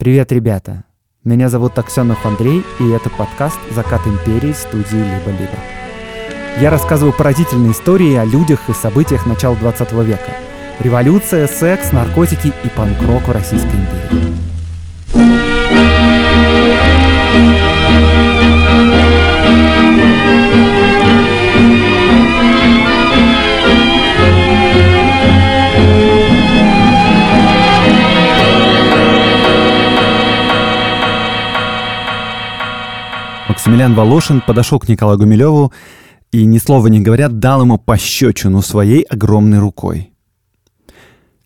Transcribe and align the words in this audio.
Привет, 0.00 0.30
ребята! 0.30 0.84
Меня 1.24 1.48
зовут 1.48 1.76
Аксенов 1.76 2.24
Андрей, 2.24 2.62
и 2.78 2.88
это 2.90 3.10
подкаст 3.10 3.58
«Закат 3.72 4.06
империи» 4.06 4.52
студии 4.52 4.94
«Либо-либо». 4.94 5.58
Я 6.60 6.70
рассказываю 6.70 7.12
поразительные 7.12 7.72
истории 7.72 8.14
о 8.14 8.24
людях 8.24 8.60
и 8.68 8.72
событиях 8.74 9.26
начала 9.26 9.56
20 9.56 9.92
века. 10.04 10.30
Революция, 10.78 11.48
секс, 11.48 11.90
наркотики 11.90 12.52
и 12.62 12.68
панк-рок 12.68 13.26
в 13.26 13.32
Российской 13.32 13.74
империи. 13.74 15.47
Максимилиан 33.68 33.94
Волошин 33.94 34.40
подошел 34.40 34.78
к 34.78 34.88
Николаю 34.88 35.18
Гумилеву 35.18 35.74
и, 36.32 36.46
ни 36.46 36.56
слова 36.56 36.86
не 36.86 37.02
говоря, 37.02 37.28
дал 37.28 37.60
ему 37.60 37.76
пощечину 37.76 38.62
своей 38.62 39.02
огромной 39.02 39.58
рукой. 39.58 40.10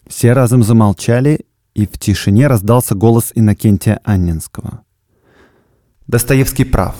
Все 0.06 0.32
разом 0.32 0.62
замолчали, 0.62 1.40
и 1.74 1.84
в 1.84 1.98
тишине 1.98 2.46
раздался 2.46 2.94
голос 2.94 3.32
Иннокентия 3.34 3.98
Анненского. 4.04 4.84
Достоевский 6.06 6.62
прав. 6.62 6.94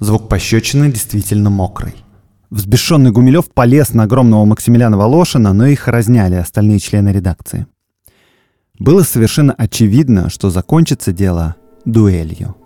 Звук 0.00 0.28
пощечины 0.28 0.90
действительно 0.90 1.48
мокрый. 1.48 1.94
Взбешенный 2.50 3.12
Гумилев 3.12 3.52
полез 3.52 3.94
на 3.94 4.02
огромного 4.02 4.44
Максимилиана 4.46 4.96
Волошина, 4.96 5.52
но 5.52 5.66
их 5.66 5.86
разняли 5.86 6.34
остальные 6.34 6.80
члены 6.80 7.10
редакции. 7.10 7.68
Было 8.80 9.04
совершенно 9.04 9.52
очевидно, 9.52 10.28
что 10.28 10.50
закончится 10.50 11.12
дело 11.12 11.54
дуэлью. 11.84 12.56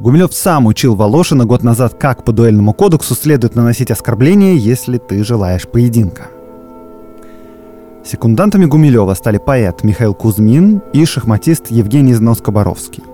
Гумилев 0.00 0.32
сам 0.32 0.64
учил 0.64 0.94
Волошина 0.94 1.44
год 1.44 1.62
назад, 1.62 1.92
как 1.92 2.24
по 2.24 2.32
дуэльному 2.32 2.72
кодексу 2.72 3.14
следует 3.14 3.54
наносить 3.54 3.90
оскорбления, 3.90 4.54
если 4.54 4.96
ты 4.96 5.22
желаешь 5.22 5.68
поединка. 5.68 6.28
Секундантами 8.02 8.64
Гумилева 8.64 9.12
стали 9.12 9.36
поэт 9.36 9.84
Михаил 9.84 10.14
Кузьмин 10.14 10.80
и 10.94 11.04
шахматист 11.04 11.70
Евгений 11.70 12.14
Знос-Коборовский. 12.14 13.04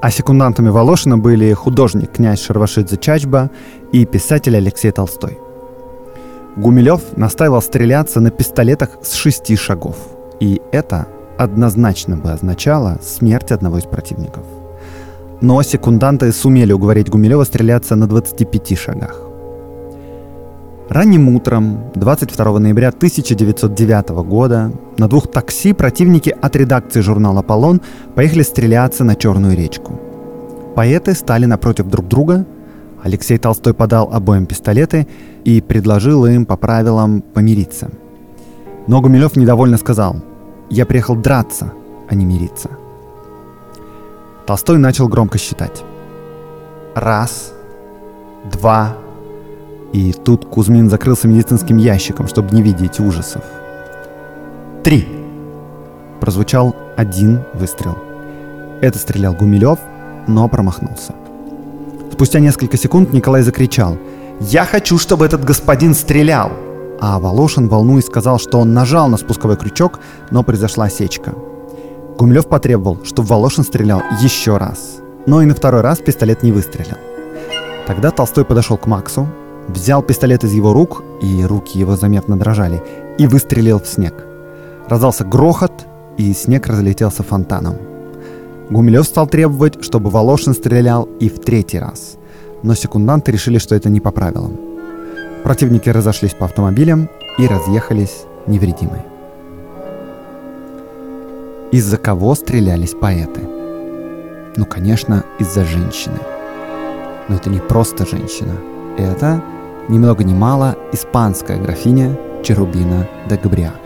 А 0.00 0.10
секундантами 0.12 0.68
Волошина 0.68 1.18
были 1.18 1.52
художник 1.52 2.12
князь 2.12 2.40
Шарвашидзе 2.42 2.96
Чачба 2.96 3.50
и 3.90 4.06
писатель 4.06 4.56
Алексей 4.56 4.92
Толстой. 4.92 5.36
Гумилев 6.56 7.16
настаивал 7.16 7.60
стреляться 7.60 8.20
на 8.20 8.30
пистолетах 8.30 8.90
с 9.02 9.14
шести 9.14 9.56
шагов. 9.56 9.96
И 10.38 10.62
это 10.70 11.08
однозначно 11.38 12.16
бы 12.16 12.30
означало 12.30 13.00
смерть 13.02 13.50
одного 13.50 13.78
из 13.78 13.84
противников– 13.84 14.44
но 15.40 15.62
секунданты 15.62 16.32
сумели 16.32 16.72
уговорить 16.72 17.08
Гумилева 17.08 17.44
стреляться 17.44 17.96
на 17.96 18.06
25 18.06 18.78
шагах. 18.78 19.30
Ранним 20.90 21.28
утром 21.28 21.84
22 21.94 22.58
ноября 22.58 22.88
1909 22.88 24.08
года 24.26 24.72
на 24.98 25.08
двух 25.08 25.30
такси 25.30 25.72
противники 25.72 26.34
от 26.42 26.56
редакции 26.56 27.00
журнала 27.00 27.40
«Аполлон» 27.40 27.80
поехали 28.16 28.42
стреляться 28.42 29.04
на 29.04 29.14
Черную 29.14 29.56
речку. 29.56 30.00
Поэты 30.74 31.14
стали 31.14 31.44
напротив 31.44 31.86
друг 31.86 32.08
друга. 32.08 32.44
Алексей 33.04 33.38
Толстой 33.38 33.72
подал 33.72 34.10
обоим 34.12 34.46
пистолеты 34.46 35.06
и 35.44 35.60
предложил 35.60 36.26
им 36.26 36.44
по 36.44 36.56
правилам 36.56 37.22
помириться. 37.22 37.90
Но 38.88 39.00
Гумилев 39.00 39.36
недовольно 39.36 39.78
сказал 39.78 40.16
«Я 40.70 40.86
приехал 40.86 41.14
драться, 41.14 41.72
а 42.08 42.16
не 42.16 42.24
мириться». 42.24 42.79
Толстой 44.46 44.78
начал 44.78 45.08
громко 45.08 45.38
считать. 45.38 45.82
Раз, 46.94 47.52
два, 48.50 48.96
и 49.92 50.12
тут 50.12 50.44
Кузьмин 50.44 50.88
закрылся 50.88 51.28
медицинским 51.28 51.76
ящиком, 51.76 52.28
чтобы 52.28 52.54
не 52.54 52.62
видеть 52.62 53.00
ужасов. 53.00 53.42
Три. 54.84 55.06
Прозвучал 56.20 56.76
один 56.96 57.40
выстрел. 57.54 57.96
Это 58.80 58.98
стрелял 58.98 59.34
Гумилев, 59.34 59.78
но 60.26 60.48
промахнулся. 60.48 61.14
Спустя 62.12 62.40
несколько 62.40 62.76
секунд 62.76 63.12
Николай 63.12 63.42
закричал 63.42 63.96
«Я 64.40 64.64
хочу, 64.64 64.98
чтобы 64.98 65.24
этот 65.24 65.44
господин 65.44 65.94
стрелял!» 65.94 66.52
А 67.00 67.18
Волошин, 67.18 67.68
волнуясь, 67.68 68.06
сказал, 68.06 68.38
что 68.38 68.58
он 68.58 68.74
нажал 68.74 69.08
на 69.08 69.16
спусковой 69.16 69.56
крючок, 69.56 70.00
но 70.30 70.42
произошла 70.42 70.84
осечка– 70.84 71.34
Гумилев 72.20 72.48
потребовал, 72.48 72.98
чтобы 73.02 73.28
Волошин 73.28 73.64
стрелял 73.64 74.02
еще 74.20 74.58
раз. 74.58 74.98
Но 75.24 75.40
и 75.40 75.46
на 75.46 75.54
второй 75.54 75.80
раз 75.80 76.00
пистолет 76.00 76.42
не 76.42 76.52
выстрелил. 76.52 76.98
Тогда 77.86 78.10
Толстой 78.10 78.44
подошел 78.44 78.76
к 78.76 78.86
Максу, 78.86 79.26
взял 79.68 80.02
пистолет 80.02 80.44
из 80.44 80.52
его 80.52 80.74
рук, 80.74 81.02
и 81.22 81.42
руки 81.46 81.78
его 81.78 81.96
заметно 81.96 82.38
дрожали, 82.38 82.82
и 83.16 83.26
выстрелил 83.26 83.80
в 83.80 83.86
снег. 83.86 84.12
Раздался 84.86 85.24
грохот, 85.24 85.72
и 86.18 86.34
снег 86.34 86.66
разлетелся 86.66 87.22
фонтаном. 87.22 87.76
Гумилев 88.68 89.06
стал 89.06 89.26
требовать, 89.26 89.82
чтобы 89.82 90.10
Волошин 90.10 90.52
стрелял 90.52 91.08
и 91.20 91.30
в 91.30 91.40
третий 91.40 91.78
раз. 91.78 92.18
Но 92.62 92.74
секунданты 92.74 93.32
решили, 93.32 93.56
что 93.56 93.74
это 93.74 93.88
не 93.88 94.00
по 94.00 94.10
правилам. 94.10 94.60
Противники 95.42 95.88
разошлись 95.88 96.34
по 96.34 96.44
автомобилям 96.44 97.08
и 97.38 97.46
разъехались 97.46 98.24
невредимые. 98.46 99.09
Из-за 101.72 101.98
кого 101.98 102.34
стрелялись 102.34 102.94
поэты? 102.94 103.42
Ну, 104.56 104.66
конечно, 104.66 105.24
из-за 105.38 105.64
женщины. 105.64 106.18
Но 107.28 107.36
это 107.36 107.48
не 107.48 107.60
просто 107.60 108.04
женщина. 108.04 108.56
Это, 108.98 109.40
ни 109.88 109.96
много 109.96 110.24
ни 110.24 110.34
мало, 110.34 110.76
испанская 110.92 111.62
графиня 111.62 112.18
Черубина 112.42 113.06
де 113.28 113.36
Габриак. 113.36 113.80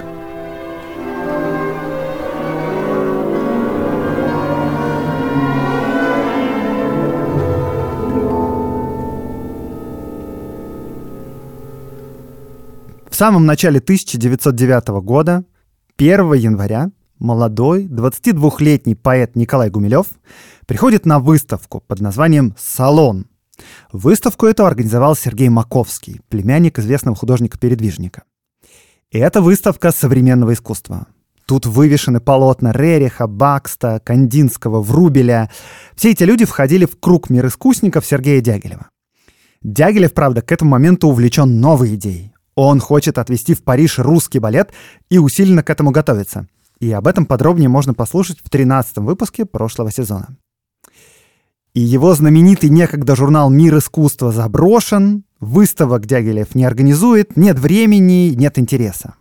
В 13.11 13.15
самом 13.15 13.45
начале 13.45 13.79
1909 13.79 14.89
года, 15.05 15.45
1 15.99 16.33
января, 16.33 16.91
молодой 17.19 17.87
22-летний 17.87 18.95
поэт 18.95 19.37
Николай 19.37 19.71
Гумилев 19.71 20.07
приходит 20.67 21.07
на 21.07 21.19
выставку 21.19 21.83
под 21.87 22.01
названием 22.01 22.55
«Салон». 22.59 23.27
Выставку 23.93 24.47
эту 24.47 24.67
организовал 24.67 25.15
Сергей 25.15 25.49
Маковский, 25.49 26.21
племянник 26.29 26.79
известного 26.79 27.17
художника-передвижника. 27.17 28.25
И 29.11 29.19
это 29.19 29.41
выставка 29.41 29.93
современного 29.93 30.55
искусства. 30.55 31.07
Тут 31.47 31.67
вывешены 31.67 32.21
полотна 32.21 32.73
Рериха, 32.73 33.27
Бакста, 33.27 34.01
Кандинского, 34.03 34.83
Врубеля. 34.83 35.51
Все 35.95 36.11
эти 36.11 36.25
люди 36.25 36.45
входили 36.45 36.87
в 36.87 36.99
круг 36.99 37.31
мир 37.31 37.47
искусников 37.47 38.07
Сергея 38.07 38.41
Дягилева. 38.41 38.89
Дягилев, 39.63 40.15
правда, 40.15 40.43
к 40.43 40.51
этому 40.53 40.73
моменту 40.73 41.09
увлечен 41.09 41.61
новой 41.61 41.95
идеей. 41.95 42.33
Он 42.55 42.81
хочет 42.81 43.19
отвезти 43.19 43.55
в 43.55 43.63
Париж 43.63 43.99
русский 43.99 44.39
балет 44.39 44.73
и 45.11 45.19
усиленно 45.19 45.63
к 45.63 45.71
этому 45.71 45.91
готовится. 45.91 46.49
И 46.81 46.91
об 46.93 47.07
этом 47.07 47.27
подробнее 47.27 47.69
можно 47.69 47.95
послушать 47.95 48.39
в 48.43 48.51
13 48.51 48.99
выпуске 48.99 49.45
прошлого 49.45 49.91
сезона. 49.91 50.37
И 51.75 51.81
его 51.81 52.15
знаменитый 52.15 52.71
некогда 52.71 53.17
журнал 53.17 53.51
«Мир 53.51 53.79
искусства» 53.79 54.31
заброшен, 54.31 55.25
выставок 55.41 56.07
Дягилев 56.07 56.55
не 56.55 56.65
организует, 56.65 57.37
нет 57.37 57.59
времени, 57.59 58.33
нет 58.35 58.59
интереса. 58.59 59.15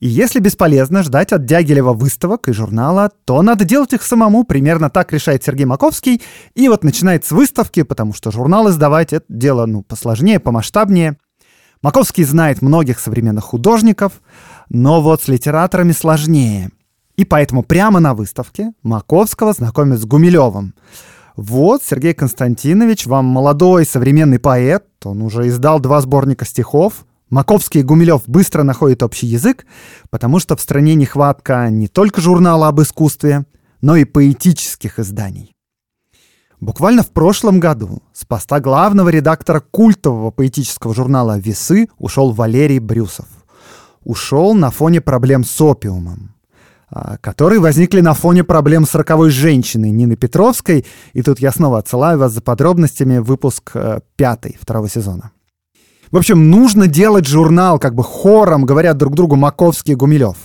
И 0.00 0.08
если 0.08 0.40
бесполезно 0.40 1.02
ждать 1.02 1.32
от 1.32 1.44
Дягилева 1.44 1.92
выставок 1.92 2.48
и 2.48 2.52
журнала, 2.52 3.10
то 3.26 3.40
надо 3.42 3.64
делать 3.64 3.92
их 3.92 4.02
самому, 4.02 4.44
примерно 4.44 4.88
так 4.88 5.12
решает 5.12 5.44
Сергей 5.44 5.66
Маковский, 5.66 6.22
и 6.54 6.68
вот 6.68 6.82
начинает 6.82 7.26
с 7.26 7.30
выставки, 7.30 7.82
потому 7.82 8.14
что 8.14 8.30
журнал 8.30 8.70
издавать— 8.70 9.12
это 9.12 9.26
дело 9.28 9.66
ну, 9.66 9.82
посложнее, 9.82 10.40
помасштабнее. 10.40 11.18
Маковский 11.82 12.24
знает 12.24 12.60
многих 12.60 13.00
современных 13.00 13.44
художников, 13.44 14.20
но 14.68 15.00
вот 15.00 15.22
с 15.22 15.28
литераторами 15.28 15.92
сложнее. 15.92 16.70
И 17.16 17.24
поэтому 17.24 17.62
прямо 17.62 18.00
на 18.00 18.14
выставке 18.14 18.72
Маковского 18.82 19.52
знакомят 19.54 19.98
с 19.98 20.04
Гумилевым. 20.04 20.74
Вот, 21.36 21.82
Сергей 21.82 22.12
Константинович, 22.12 23.06
вам 23.06 23.24
молодой 23.24 23.86
современный 23.86 24.38
поэт, 24.38 24.84
он 25.04 25.22
уже 25.22 25.48
издал 25.48 25.80
два 25.80 26.02
сборника 26.02 26.44
стихов. 26.44 27.06
Маковский 27.30 27.80
и 27.80 27.84
Гумилев 27.84 28.22
быстро 28.26 28.62
находят 28.62 29.02
общий 29.02 29.26
язык, 29.26 29.64
потому 30.10 30.38
что 30.38 30.56
в 30.56 30.60
стране 30.60 30.94
нехватка 30.96 31.70
не 31.70 31.88
только 31.88 32.20
журнала 32.20 32.68
об 32.68 32.82
искусстве, 32.82 33.46
но 33.80 33.96
и 33.96 34.04
поэтических 34.04 34.98
изданий. 34.98 35.54
Буквально 36.60 37.02
в 37.02 37.10
прошлом 37.10 37.58
году 37.58 38.02
с 38.12 38.24
поста 38.24 38.60
главного 38.60 39.08
редактора 39.08 39.60
культового 39.60 40.30
поэтического 40.30 40.94
журнала 40.94 41.38
«Весы» 41.38 41.88
ушел 41.98 42.32
Валерий 42.32 42.78
Брюсов 42.78 43.26
ушел 44.04 44.54
на 44.54 44.70
фоне 44.70 45.00
проблем 45.00 45.44
с 45.44 45.60
опиумом. 45.60 46.34
а, 46.92 47.18
которые 47.18 47.60
возникли 47.60 48.00
на 48.00 48.14
фоне 48.14 48.42
проблем 48.42 48.84
с 48.84 48.96
роковой 48.96 49.30
женщиной 49.30 49.90
Нины 49.92 50.16
Петровской. 50.16 50.84
И 51.12 51.22
тут 51.22 51.38
я 51.38 51.52
снова 51.52 51.78
отсылаю 51.78 52.18
вас 52.18 52.32
за 52.32 52.40
подробностями 52.40 53.18
выпуск 53.18 53.70
э, 53.74 54.00
пятый 54.16 54.58
второго 54.60 54.88
сезона. 54.88 55.30
В 56.10 56.16
общем, 56.16 56.50
нужно 56.50 56.88
делать 56.88 57.28
журнал 57.28 57.78
как 57.78 57.94
бы 57.94 58.02
хором, 58.02 58.66
говорят 58.66 58.96
друг 58.96 59.14
другу 59.14 59.36
Маковский 59.36 59.92
и 59.92 59.96
Гумилев. 59.96 60.36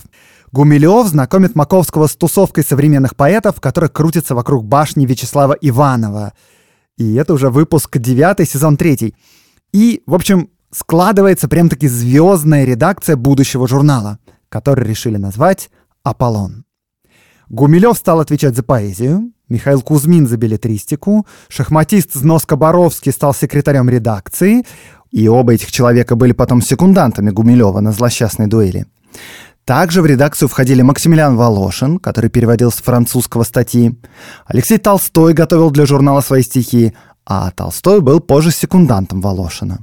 Гумилев 0.56 1.06
знакомит 1.08 1.54
Маковского 1.54 2.06
с 2.06 2.16
тусовкой 2.16 2.64
современных 2.64 3.14
поэтов, 3.14 3.60
которая 3.60 3.90
крутится 3.90 4.34
вокруг 4.34 4.64
башни 4.64 5.04
Вячеслава 5.04 5.52
Иванова. 5.52 6.32
И 6.96 7.12
это 7.16 7.34
уже 7.34 7.50
выпуск 7.50 7.98
9, 7.98 8.48
сезон 8.48 8.78
3. 8.78 9.14
И, 9.74 10.02
в 10.06 10.14
общем, 10.14 10.48
складывается 10.72 11.48
прям-таки 11.48 11.88
звездная 11.88 12.64
редакция 12.64 13.16
будущего 13.16 13.68
журнала, 13.68 14.18
который 14.48 14.86
решили 14.88 15.18
назвать 15.18 15.68
«Аполлон». 16.02 16.64
Гумилев 17.50 17.98
стал 17.98 18.20
отвечать 18.20 18.56
за 18.56 18.62
поэзию, 18.62 19.32
Михаил 19.50 19.82
Кузьмин 19.82 20.26
за 20.26 20.38
билетристику, 20.38 21.26
шахматист 21.48 22.14
Зноска 22.14 22.56
Боровский 22.56 23.12
стал 23.12 23.34
секретарем 23.34 23.90
редакции, 23.90 24.64
и 25.10 25.28
оба 25.28 25.52
этих 25.52 25.70
человека 25.70 26.16
были 26.16 26.32
потом 26.32 26.62
секундантами 26.62 27.28
Гумилева 27.28 27.80
на 27.80 27.92
злосчастной 27.92 28.46
дуэли. 28.46 28.86
Также 29.66 30.00
в 30.00 30.06
редакцию 30.06 30.48
входили 30.48 30.82
Максимилиан 30.82 31.36
Волошин, 31.36 31.98
который 31.98 32.30
переводил 32.30 32.70
с 32.70 32.76
французского 32.76 33.42
статьи, 33.42 33.98
Алексей 34.46 34.78
Толстой 34.78 35.34
готовил 35.34 35.72
для 35.72 35.86
журнала 35.86 36.20
свои 36.20 36.42
стихи, 36.42 36.92
а 37.26 37.50
Толстой 37.50 38.00
был 38.00 38.20
позже 38.20 38.52
секундантом 38.52 39.20
Волошина. 39.20 39.80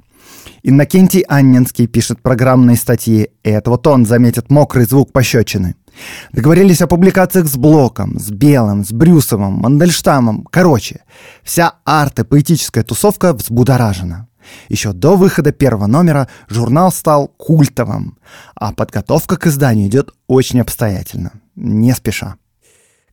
Иннокентий 0.64 1.20
Анненский 1.28 1.88
пишет 1.88 2.22
программные 2.22 2.78
статьи, 2.78 3.28
и 3.44 3.50
это 3.50 3.72
вот 3.72 3.86
он 3.86 4.06
заметит 4.06 4.50
мокрый 4.50 4.86
звук 4.86 5.12
пощечины. 5.12 5.76
Договорились 6.32 6.82
о 6.82 6.88
публикациях 6.88 7.48
с 7.48 7.58
Блоком, 7.58 8.18
с 8.18 8.32
Белым, 8.32 8.86
с 8.86 8.94
Брюсовым, 8.94 9.56
Мандельштамом. 9.56 10.48
Короче, 10.50 11.02
вся 11.44 11.74
арт 11.84 12.20
и 12.20 12.24
поэтическая 12.24 12.86
тусовка 12.86 13.34
взбудоражена. 13.34 14.30
Еще 14.70 14.94
до 14.94 15.16
выхода 15.16 15.52
первого 15.52 15.88
номера 15.88 16.28
журнал 16.48 16.92
стал 16.92 17.28
культовым, 17.28 18.18
а 18.56 18.74
подготовка 18.74 19.38
к 19.38 19.48
изданию 19.48 19.88
идет 19.88 20.12
очень 20.28 20.62
обстоятельно, 20.62 21.34
не 21.56 21.94
спеша. 21.94 22.36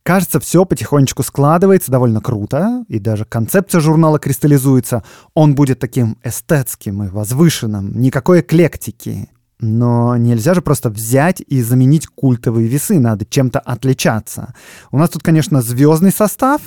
Кажется, 0.03 0.39
все 0.39 0.65
потихонечку 0.65 1.21
складывается 1.21 1.91
довольно 1.91 2.21
круто, 2.21 2.83
и 2.87 2.97
даже 2.97 3.23
концепция 3.23 3.81
журнала 3.81 4.17
кристаллизуется. 4.17 5.03
Он 5.35 5.53
будет 5.53 5.79
таким 5.79 6.17
эстетским 6.23 7.03
и 7.03 7.09
возвышенным, 7.09 7.99
никакой 7.99 8.41
эклектики. 8.41 9.29
Но 9.59 10.17
нельзя 10.17 10.55
же 10.55 10.61
просто 10.63 10.89
взять 10.89 11.43
и 11.45 11.61
заменить 11.61 12.07
культовые 12.07 12.67
весы, 12.67 12.99
надо 12.99 13.25
чем-то 13.25 13.59
отличаться. 13.59 14.55
У 14.91 14.97
нас 14.97 15.11
тут, 15.11 15.21
конечно, 15.21 15.61
звездный 15.61 16.11
состав, 16.11 16.61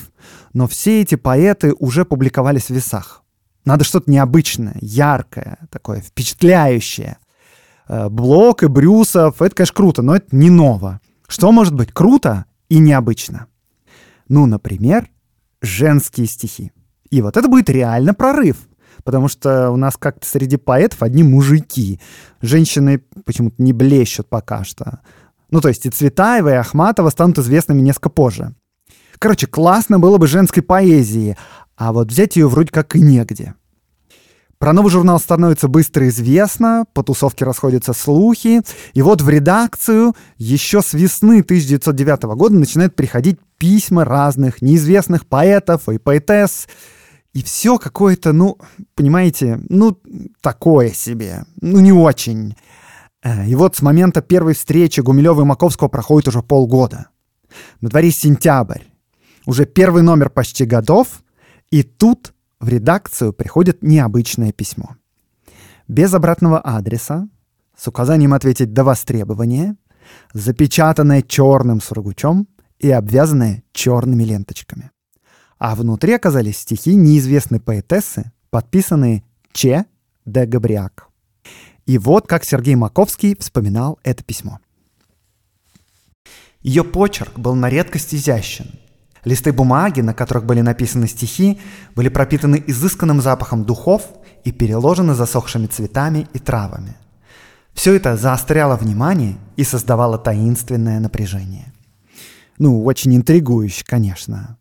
но 0.52 0.69
все 0.69 1.02
эти 1.02 1.17
поэты 1.17 1.75
уже 1.81 2.05
публиковались 2.05 2.67
в 2.67 2.70
весах. 2.70 3.23
Надо 3.64 3.84
что-то 3.84 4.11
необычное, 4.11 4.76
яркое, 4.81 5.58
такое 5.70 6.00
впечатляющее. 6.00 7.19
Э, 7.88 8.08
Блок 8.08 8.62
и 8.62 8.66
Брюсов— 8.66 9.40
это, 9.43 9.55
конечно, 9.55 9.75
круто, 9.75 10.02
но 10.02 10.16
это 10.16 10.34
не 10.37 10.50
ново. 10.50 11.00
Что 11.26 11.50
может 11.52 11.75
быть 11.75 11.93
круто 11.93 12.44
и 12.69 12.78
необычно? 12.78 13.46
Ну, 14.28 14.46
например, 14.46 15.08
женские 15.62 16.26
стихи. 16.26 16.72
И 17.11 17.22
вот 17.22 17.37
это 17.37 17.49
будет 17.49 17.70
реально 17.70 18.14
прорыв. 18.14 18.56
Потому 19.02 19.28
что 19.28 19.70
у 19.70 19.76
нас 19.76 19.96
как-то 19.96 20.26
среди 20.26 20.56
поэтов 20.56 21.02
одни 21.02 21.22
мужики. 21.22 22.00
Женщины 22.40 23.02
почему-то 23.25 23.62
не 23.62 23.72
блещут 23.72 24.28
пока 24.28 24.64
что. 24.64 25.00
Ну, 25.50 25.60
то 25.60 25.69
есть 25.69 25.87
и 25.87 25.90
Цветаева, 25.90 26.49
и 26.49 26.56
Ахматова 26.56 27.10
станут 27.10 27.38
известными 27.38 27.81
несколько 27.81 28.08
позже. 28.08 28.55
Короче, 29.19 29.46
классно 29.46 29.99
было 29.99 30.19
бы 30.19 30.26
женской 30.26 30.62
поэзии, 30.62 31.37
а 31.76 31.92
вот 31.92 32.10
взять 32.10 32.36
ее 32.36 32.48
вроде 32.48 32.70
как 32.70 32.96
и 32.96 33.00
негде. 33.00 33.54
Про 34.58 34.72
новый 34.72 34.90
журнал 34.90 35.18
становится 35.20 35.68
быстро 35.68 36.08
известно, 36.08 36.86
по 36.94 37.02
тусовке 37.02 37.44
расходятся 37.44 37.92
слухи, 37.92 38.62
и 38.94 39.02
вот 39.02 39.20
в 39.20 39.28
редакцию 39.28 40.14
еще 40.38 40.80
с 40.80 40.94
весны 40.94 41.40
1909 41.40 42.22
года 42.34 42.54
начинают 42.54 42.94
приходить 42.94 43.38
письма 43.58 44.04
разных 44.04 44.62
неизвестных 44.62 45.26
поэтов 45.26 45.88
и 45.88 45.98
поэтесс, 45.98 46.68
и 47.34 47.42
все 47.42 47.78
какое-то, 47.78 48.32
ну, 48.32 48.58
понимаете, 48.94 49.60
ну, 49.68 49.98
такое 50.40 50.90
себе, 50.90 51.44
ну, 51.60 51.80
не 51.80 51.92
очень. 51.92 52.56
Э, 53.24 53.46
и 53.46 53.54
вот 53.56 53.76
с 53.76 53.82
момента 53.82 54.22
первой 54.22 54.54
встречи 54.54 55.00
Гумилева 55.00 55.42
и 55.42 55.44
Маковского 55.44 55.88
проходит 55.88 56.28
уже 56.28 56.42
полгода. 56.42 57.08
На 57.80 57.88
дворе 57.88 58.12
сентябрь. 58.12 58.82
Уже 59.46 59.66
первый 59.66 60.02
номер 60.02 60.30
почти 60.30 60.64
годов, 60.64 61.23
и 61.74 61.82
тут 61.82 62.34
в 62.60 62.68
редакцию 62.68 63.32
приходит 63.32 63.82
необычное 63.82 64.52
письмо. 64.52 64.94
Без 65.88 66.14
обратного 66.14 66.60
адреса, 66.60 67.28
с 67.76 67.88
указанием 67.88 68.32
ответить 68.32 68.72
до 68.72 68.84
востребования, 68.84 69.74
запечатанное 70.32 71.22
черным 71.22 71.80
сургучом 71.80 72.46
и 72.78 72.92
обвязанное 72.92 73.64
черными 73.72 74.22
ленточками. 74.22 74.92
А 75.58 75.74
внутри 75.74 76.12
оказались 76.12 76.58
стихи 76.58 76.94
неизвестной 76.94 77.58
поэтессы, 77.58 78.30
подписанные 78.50 79.24
Че 79.52 79.84
де 80.24 80.46
Габриак. 80.46 81.08
И 81.86 81.98
вот 81.98 82.28
как 82.28 82.44
Сергей 82.44 82.76
Маковский 82.76 83.36
вспоминал 83.36 83.98
это 84.04 84.22
письмо. 84.22 84.60
Ее 86.60 86.84
почерк 86.84 87.36
был 87.36 87.56
на 87.56 87.68
редкость 87.68 88.14
изящен– 88.14 88.78
Листы 89.24 89.52
бумаги, 89.52 90.00
на 90.00 90.14
которых 90.14 90.44
были 90.44 90.60
написаны 90.60 91.08
стихи, 91.08 91.60
были 91.94 92.08
пропитаны 92.08 92.62
изысканным 92.66 93.20
запахом 93.20 93.64
духов 93.64 94.02
и 94.44 94.52
переложены 94.52 95.14
засохшими 95.14 95.66
цветами 95.66 96.28
и 96.34 96.38
травами. 96.38 96.96
Все 97.72 97.94
это 97.94 98.16
заостряло 98.16 98.76
внимание 98.76 99.36
и 99.56 99.64
создавало 99.64 100.18
таинственное 100.18 101.00
напряжение. 101.00 101.72
Ну, 102.58 102.84
очень 102.84 103.16
интригующе, 103.16 103.84
конечно. 103.84 104.58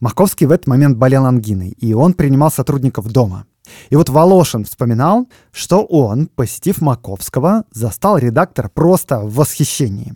Маковский 0.00 0.46
в 0.46 0.50
этот 0.50 0.66
момент 0.66 0.98
болел 0.98 1.24
ангиной, 1.24 1.70
и 1.70 1.94
он 1.94 2.14
принимал 2.14 2.50
сотрудников 2.50 3.06
дома. 3.06 3.46
И 3.88 3.96
вот 3.96 4.08
Волошин 4.08 4.64
вспоминал, 4.64 5.28
что 5.52 5.84
он, 5.84 6.26
посетив 6.26 6.80
Маковского, 6.80 7.64
застал 7.70 8.18
редактора 8.18 8.68
просто 8.68 9.20
в 9.20 9.34
восхищении. 9.34 10.14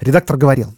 Редактор 0.00 0.36
говорил, 0.36 0.74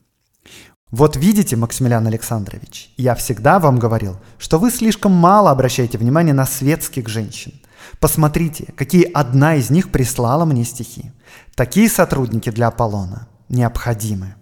вот 0.93 1.17
видите, 1.17 1.57
Максимилиан 1.57 2.07
Александрович, 2.07 2.93
я 2.97 3.17
всегда 3.17 3.59
вам 3.59 3.79
говорил, 3.79 4.17
что 4.39 4.59
вы 4.59 4.71
слишком 4.71 5.13
мало 5.13 5.51
обращаете 5.51 5.99
внимание 5.99 6.33
на 6.33 6.47
светских 6.47 7.09
женщин. 7.09 7.55
Посмотрите, 7.99 8.73
какие 8.77 9.03
одна 9.03 9.57
из 9.57 9.69
них 9.71 9.91
прислала 9.91 10.45
мне 10.45 10.65
стихи. 10.65 11.11
Такие 11.57 11.89
сотрудники 11.89 12.51
для 12.51 12.69
Аполлона 12.69 13.27
необходимы. 13.49 14.37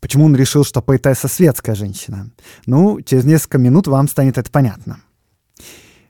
Почему 0.00 0.26
он 0.26 0.36
решил, 0.36 0.64
что 0.64 0.82
поэтесса 0.82 1.28
светская 1.28 1.74
женщина? 1.74 2.30
Ну, 2.66 3.00
через 3.00 3.24
несколько 3.24 3.58
минут 3.58 3.88
вам 3.88 4.08
станет 4.08 4.38
это 4.38 4.50
понятно. 4.50 5.00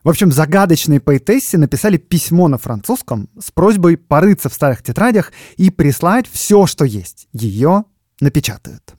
В 0.05 0.09
общем, 0.09 0.33
загадочные 0.33 1.01
поэтессе 1.01 1.59
написали 1.59 1.97
письмо 1.97 2.49
на 2.49 2.59
французском 2.59 3.29
с 3.39 3.51
просьбой 3.51 3.97
порыться 3.97 4.49
в 4.49 4.55
старых 4.55 4.83
тетрадях 4.83 5.33
и 5.57 5.71
прислать 5.71 6.27
все, 6.29 6.67
что 6.67 6.85
есть. 6.85 7.29
Ее 7.33 7.85
напечатают. 8.23 8.95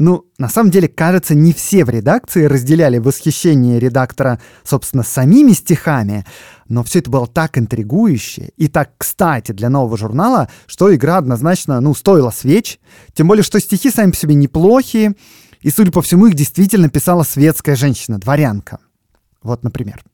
Ну, 0.00 0.26
на 0.38 0.48
самом 0.48 0.70
деле, 0.70 0.86
кажется, 0.86 1.34
не 1.34 1.52
все 1.52 1.84
в 1.84 1.90
редакции 1.90 2.44
разделяли 2.44 2.98
восхищение 2.98 3.80
редактора, 3.80 4.40
собственно, 4.62 5.02
самими 5.02 5.50
стихами, 5.52 6.24
но 6.68 6.84
все 6.84 7.00
это 7.00 7.10
было 7.10 7.26
так 7.26 7.58
интригующе 7.58 8.50
и 8.56 8.68
так 8.68 8.92
кстати 8.96 9.50
для 9.50 9.68
нового 9.68 9.96
журнала, 9.96 10.48
что 10.68 10.94
игра 10.94 11.16
однозначно, 11.16 11.80
ну, 11.80 11.94
стоила 11.96 12.30
свеч, 12.30 12.78
тем 13.12 13.26
более, 13.26 13.42
что 13.42 13.58
стихи 13.58 13.90
сами 13.90 14.12
по 14.12 14.16
себе 14.16 14.36
неплохие, 14.36 15.14
и, 15.62 15.70
судя 15.70 15.90
по 15.90 16.00
всему, 16.00 16.26
их 16.26 16.34
действительно 16.34 16.88
писала 16.88 17.24
светская 17.24 17.74
женщина, 17.74 18.20
дворянка. 18.20 18.78
Вот, 19.42 19.64
например. 19.64 20.04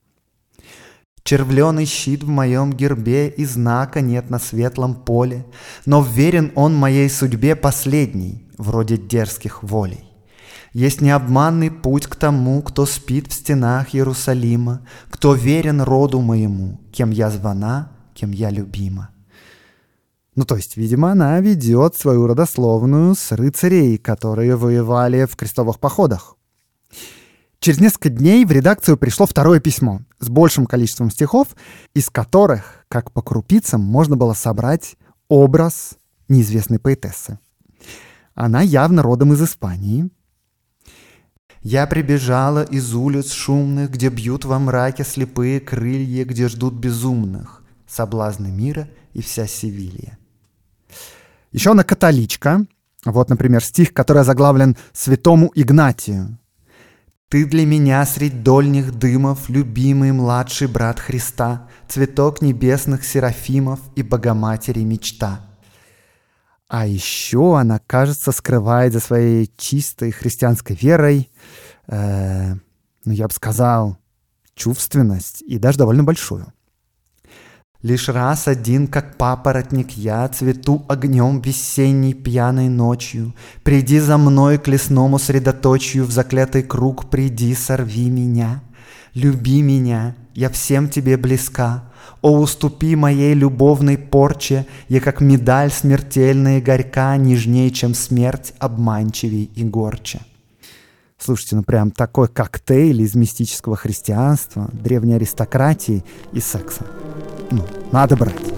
Червленый 1.25 1.87
щит 1.87 2.23
в 2.23 2.29
моем 2.29 2.71
гербе, 2.71 3.29
и 3.29 3.47
знака 3.47 4.03
нет 4.03 4.29
на 4.29 4.39
светлом 4.39 4.95
поле, 4.95 5.47
но 5.87 6.03
верен 6.03 6.53
он 6.55 6.77
моей 6.77 7.09
судьбе 7.09 7.57
последней, 7.57 8.47
вроде 8.59 8.99
дерзких 8.99 9.63
волей. 9.63 10.05
Есть 10.75 11.01
необманный 11.01 11.71
путь 11.71 12.07
к 12.09 12.17
тому, 12.17 12.61
кто 12.61 12.85
спит 12.85 13.29
в 13.29 13.33
стенах 13.33 13.95
Иерусалима, 13.95 14.87
кто 15.09 15.33
верен 15.33 15.81
роду 15.81 16.21
моему, 16.21 16.79
кем 16.93 17.11
я 17.11 17.31
звана, 17.31 17.93
кем 18.13 18.31
я 18.31 18.51
любима. 18.51 19.09
Ну, 20.35 20.45
то 20.45 20.57
есть, 20.57 20.77
видимо, 20.77 21.13
она 21.13 21.41
ведет 21.41 21.97
свою 21.97 22.27
родословную 22.27 23.15
с 23.15 23.33
рыцарей, 23.33 23.97
которые 23.97 24.57
воевали 24.57 25.25
в 25.25 25.37
крестовых 25.37 25.81
походах. 25.81 26.37
Через 27.65 27.81
несколько 27.81 28.11
дней 28.11 28.45
в 28.45 28.53
редакцию 28.53 28.99
пришло 28.99 29.25
второе 29.25 29.59
письмо 29.59 30.03
с 30.21 30.29
большим 30.29 30.67
количеством 30.67 31.11
стихов, 31.11 31.57
из 31.95 32.11
которых, 32.11 32.85
как 32.89 33.11
по 33.11 33.23
крупицам, 33.23 33.81
можно 33.81 34.17
было 34.17 34.35
собрать 34.35 34.97
образ 35.29 35.97
неизвестной 36.29 36.79
поэтессы. 36.79 37.39
Она 38.35 38.61
явно 38.61 39.01
родом 39.03 39.33
из 39.33 39.43
Испании. 39.43 40.11
Я 41.63 41.87
прибежала 41.87 42.65
из 42.65 42.93
улиц 42.93 43.33
шумных, 43.33 43.93
где 43.93 44.11
бьют 44.11 44.45
во 44.45 44.59
мраке 44.59 45.03
слепые 45.03 45.59
крылья, 45.59 46.27
где 46.27 46.49
ждут 46.49 46.75
безумных, 46.75 47.63
соблазны 47.87 48.49
мира 48.49 48.91
и 49.15 49.23
вся 49.23 49.47
Севилья. 49.47 50.19
Еще 51.51 51.71
она 51.71 51.83
католичка. 51.83 52.67
Вот, 53.07 53.31
например, 53.31 53.65
стих, 53.65 53.95
который 53.95 54.23
заглавлен 54.23 54.77
«Святому 54.93 55.51
Игнатию». 55.55 56.39
«Ты 57.35 57.47
для 57.47 57.67
меня 57.67 58.07
средь 58.07 58.45
дольних 58.45 58.97
дымов, 58.97 59.49
любимый 59.49 60.13
младший 60.13 60.69
брат 60.69 61.01
Христа, 61.01 61.69
цветок 61.89 62.43
небесных 62.43 63.05
серафимов 63.05 63.81
и 63.97 64.05
Богоматери 64.05 64.85
мечта». 64.85 65.41
А 66.69 66.87
еще 66.87 67.59
она, 67.59 67.81
кажется, 67.81 68.31
скрывает 68.31 68.93
за 68.93 69.01
своей 69.01 69.51
чистой 69.57 70.13
христианской 70.13 70.77
верой, 70.77 71.29
э, 71.89 72.55
ну, 73.05 73.13
я 73.13 73.27
бы 73.27 73.35
сказал, 73.35 73.99
чувственность 74.55 75.43
и 75.43 75.59
даже 75.59 75.79
довольно 75.79 76.05
большую. 76.05 76.53
Лишь 77.85 78.09
раз 78.09 78.49
один, 78.49 78.87
как 78.87 79.19
папоротник, 79.19 79.91
я 79.91 80.27
цвету 80.29 80.87
огнем 80.89 81.43
весенней 81.43 82.15
пьяной 82.15 82.71
ночью. 82.71 83.35
Приди 83.63 83.99
за 83.99 84.17
мной 84.17 84.57
к 84.57 84.69
лесному 84.69 85.19
средоточию, 85.19 86.07
в 86.07 86.11
заклятый 86.11 86.63
круг 86.63 87.11
приди, 87.11 87.55
сорви 87.55 88.09
меня. 88.09 88.63
Люби 89.13 89.61
меня, 89.61 90.17
я 90.33 90.49
всем 90.49 90.89
тебе 90.89 91.19
близка, 91.19 91.85
о, 92.23 92.41
уступи 92.41 92.97
моей 92.97 93.35
любовной 93.35 93.99
порче, 93.99 94.65
Я 94.89 95.03
как 95.03 95.21
медаль 95.21 95.71
смертельная 95.71 96.61
и 96.61 96.63
горька, 96.63 97.19
Нежнее, 97.19 97.71
чем 97.71 97.93
смерть, 97.93 98.55
обманчивей 98.61 99.51
и 99.55 99.63
горче. 99.63 100.23
Слушайте, 101.19 101.57
ну 101.57 101.63
прям 101.63 101.91
такой 101.91 102.29
коктейль 102.29 103.03
из 103.03 103.15
мистического 103.15 103.77
христианства, 103.77 104.71
древней 104.73 105.17
аристократии 105.17 106.03
и 106.33 106.41
секса. 106.41 106.87
Ну, 107.51 107.63
надо 107.93 108.17
брать. 108.17 108.55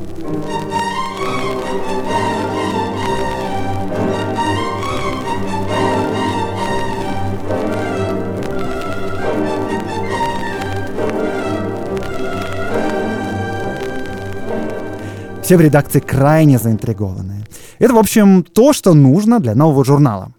Все 15.46 15.56
в 15.56 15.60
редакции 15.60 16.00
крайне 16.00 16.58
заинтригованы. 16.58 17.44
Это, 17.78 17.94
в 17.94 17.98
общем, 17.98 18.42
то, 18.42 18.72
что 18.72 18.94
нужно 18.94 19.38
для 19.38 19.54
нового 19.54 19.84
журнала. 19.84 20.32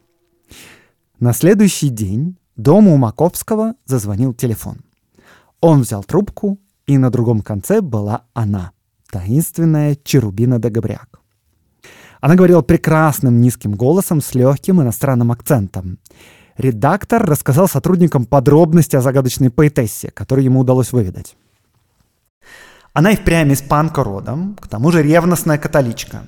На 1.22 1.32
следующий 1.32 1.88
день 1.88 2.36
дома 2.58 2.92
у 2.92 2.98
Маковского 2.98 3.75
зазвонил 3.86 4.34
телефон. 4.34 4.82
Он 5.62 5.84
взял 5.84 6.04
трубку, 6.04 6.60
и 6.88 6.98
на 6.98 7.12
другом 7.12 7.41
конце 7.41 7.82
была 7.82 8.24
она, 8.34 8.72
таинственная 9.12 9.98
Черубина 10.03 10.60
Дагобряк. 10.60 11.20
Она 12.20 12.36
говорила 12.36 12.62
прекрасным 12.62 13.41
низким 13.41 13.74
голосом 13.74 14.22
с 14.22 14.34
легким 14.34 14.82
иностранным 14.82 15.32
акцентом. 15.32 16.00
Редактор 16.58 17.24
рассказал 17.24 17.67
сотрудникам 17.67 18.25
подробности 18.25 18.96
о 18.96 19.01
загадочной 19.01 19.51
поэтессе, 19.51 20.10
которую 20.10 20.46
ему 20.46 20.62
удалось 20.62 20.91
выведать. 20.91 21.38
Она 22.94 23.12
и 23.12 23.15
впрямь 23.15 23.53
испанка 23.53 24.03
родом, 24.03 24.56
к 24.60 24.67
тому 24.67 24.91
же 24.91 25.03
ревностная 25.03 25.60
католичка. 25.60 26.27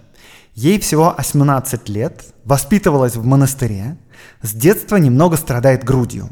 Ей 0.53 0.79
всего 0.79 1.15
18 1.17 1.89
лет, 1.89 2.25
воспитывалась 2.43 3.15
в 3.15 3.25
монастыре, 3.25 3.97
с 4.43 4.53
детства 4.53 4.97
немного 4.97 5.35
страдает 5.37 5.83
грудью. 5.83 6.29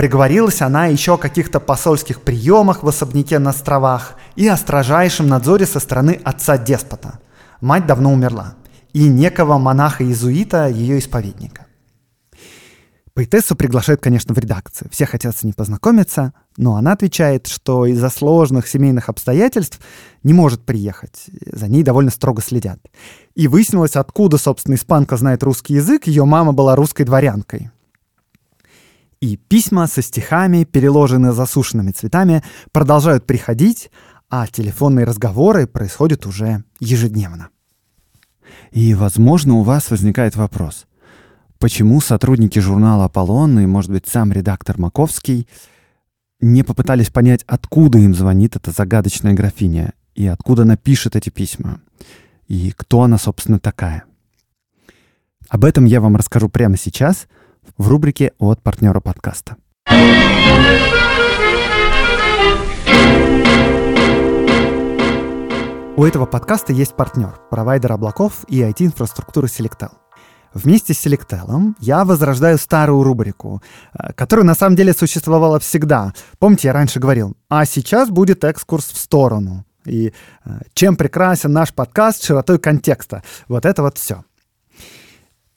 Приговорилась 0.00 0.62
она 0.62 0.86
еще 0.86 1.16
о 1.16 1.18
каких-то 1.18 1.60
посольских 1.60 2.22
приемах 2.22 2.82
в 2.82 2.88
особняке 2.88 3.38
на 3.38 3.50
островах 3.50 4.14
и 4.34 4.48
о 4.48 4.56
строжайшем 4.56 5.28
надзоре 5.28 5.66
со 5.66 5.78
стороны 5.78 6.18
отца-деспота. 6.24 7.20
Мать 7.60 7.86
давно 7.86 8.10
умерла. 8.10 8.54
И 8.94 9.06
некого 9.06 9.58
монаха-иезуита, 9.58 10.68
ее 10.68 10.98
исповедника. 11.00 11.66
Поэтессу 13.12 13.56
приглашают, 13.56 14.00
конечно, 14.00 14.34
в 14.34 14.38
редакцию. 14.38 14.88
Все 14.90 15.04
хотят 15.04 15.36
с 15.36 15.42
ней 15.42 15.52
познакомиться, 15.52 16.32
но 16.56 16.76
она 16.76 16.92
отвечает, 16.92 17.46
что 17.46 17.84
из-за 17.84 18.08
сложных 18.08 18.68
семейных 18.68 19.10
обстоятельств 19.10 19.80
не 20.22 20.32
может 20.32 20.64
приехать. 20.64 21.26
За 21.52 21.68
ней 21.68 21.82
довольно 21.82 22.10
строго 22.10 22.40
следят. 22.40 22.78
И 23.34 23.48
выяснилось, 23.48 23.96
откуда, 23.96 24.38
собственно, 24.38 24.76
испанка 24.76 25.18
знает 25.18 25.42
русский 25.42 25.74
язык. 25.74 26.06
Ее 26.06 26.24
мама 26.24 26.54
была 26.54 26.74
русской 26.74 27.04
дворянкой. 27.04 27.70
И 29.20 29.36
письма 29.36 29.86
со 29.86 30.00
стихами, 30.00 30.64
переложенные 30.64 31.32
засушенными 31.32 31.90
цветами, 31.90 32.42
продолжают 32.72 33.26
приходить, 33.26 33.90
а 34.30 34.46
телефонные 34.46 35.04
разговоры 35.04 35.66
происходят 35.66 36.24
уже 36.24 36.64
ежедневно. 36.78 37.50
И, 38.70 38.94
возможно, 38.94 39.54
у 39.54 39.62
вас 39.62 39.90
возникает 39.90 40.36
вопрос. 40.36 40.86
Почему 41.58 42.00
сотрудники 42.00 42.58
журнала 42.58 43.04
«Аполлон» 43.04 43.58
и, 43.60 43.66
может 43.66 43.90
быть, 43.90 44.06
сам 44.06 44.32
редактор 44.32 44.78
Маковский 44.78 45.46
не 46.40 46.62
попытались 46.62 47.10
понять, 47.10 47.44
откуда 47.46 47.98
им 47.98 48.14
звонит 48.14 48.56
эта 48.56 48.70
загадочная 48.70 49.34
графиня 49.34 49.92
и 50.14 50.26
откуда 50.26 50.62
она 50.62 50.76
пишет 50.78 51.16
эти 51.16 51.28
письма, 51.28 51.82
и 52.48 52.72
кто 52.74 53.02
она, 53.02 53.18
собственно, 53.18 53.60
такая? 53.60 54.04
Об 55.50 55.66
этом 55.66 55.84
я 55.84 56.00
вам 56.00 56.16
расскажу 56.16 56.48
прямо 56.48 56.78
сейчас 56.78 57.26
в 57.78 57.88
рубрике 57.88 58.32
от 58.38 58.62
партнера 58.62 59.00
подкаста. 59.00 59.56
У 65.96 66.04
этого 66.04 66.24
подкаста 66.24 66.72
есть 66.72 66.94
партнер, 66.94 67.38
провайдер 67.50 67.92
облаков 67.92 68.44
и 68.48 68.62
IT-инфраструктуры 68.62 69.48
Selectel. 69.48 69.90
Вместе 70.54 70.94
с 70.94 71.06
Selectel 71.06 71.74
я 71.78 72.04
возрождаю 72.04 72.58
старую 72.58 73.02
рубрику, 73.02 73.62
э, 73.92 74.12
которая 74.14 74.44
на 74.44 74.54
самом 74.54 74.76
деле 74.76 74.92
существовала 74.92 75.60
всегда. 75.60 76.12
Помните, 76.38 76.68
я 76.68 76.72
раньше 76.72 76.98
говорил, 77.00 77.36
а 77.48 77.64
сейчас 77.66 78.08
будет 78.08 78.44
экскурс 78.44 78.86
в 78.90 78.96
сторону. 78.96 79.64
И 79.84 80.12
э, 80.44 80.50
чем 80.74 80.96
прекрасен 80.96 81.52
наш 81.52 81.72
подкаст 81.72 82.24
широтой 82.24 82.58
контекста. 82.58 83.22
Вот 83.46 83.64
это 83.64 83.82
вот 83.82 83.98
все. 83.98 84.24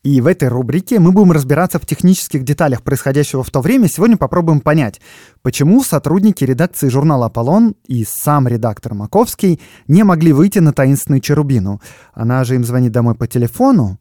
И 0.04 0.20
в 0.20 0.28
этой 0.28 0.50
рубрике 0.50 1.00
мы 1.00 1.14
будем 1.14 1.32
разбираться 1.32 1.80
в 1.80 1.86
технических 1.86 2.44
деталях 2.44 2.82
происходящего 2.84 3.42
в 3.42 3.50
то 3.50 3.62
время. 3.62 3.88
Сегодня 3.88 4.18
попробуем 4.18 4.60
понять, 4.60 5.00
почему 5.42 5.82
сотрудники 5.82 6.44
редакции 6.44 6.90
журнала 6.90 7.28
«Аполлон» 7.28 7.76
и 7.88 8.04
сам 8.04 8.50
редактор 8.50 8.96
Маковский 8.96 9.62
не 9.88 10.04
могли 10.04 10.34
выйти 10.34 10.60
на 10.60 10.74
таинственную 10.74 11.22
Черубину. 11.22 11.82
Она 12.14 12.44
же 12.44 12.56
им 12.56 12.66
звонит 12.66 12.92
домой 12.92 13.16
по 13.16 13.28
телефону, 13.28 13.98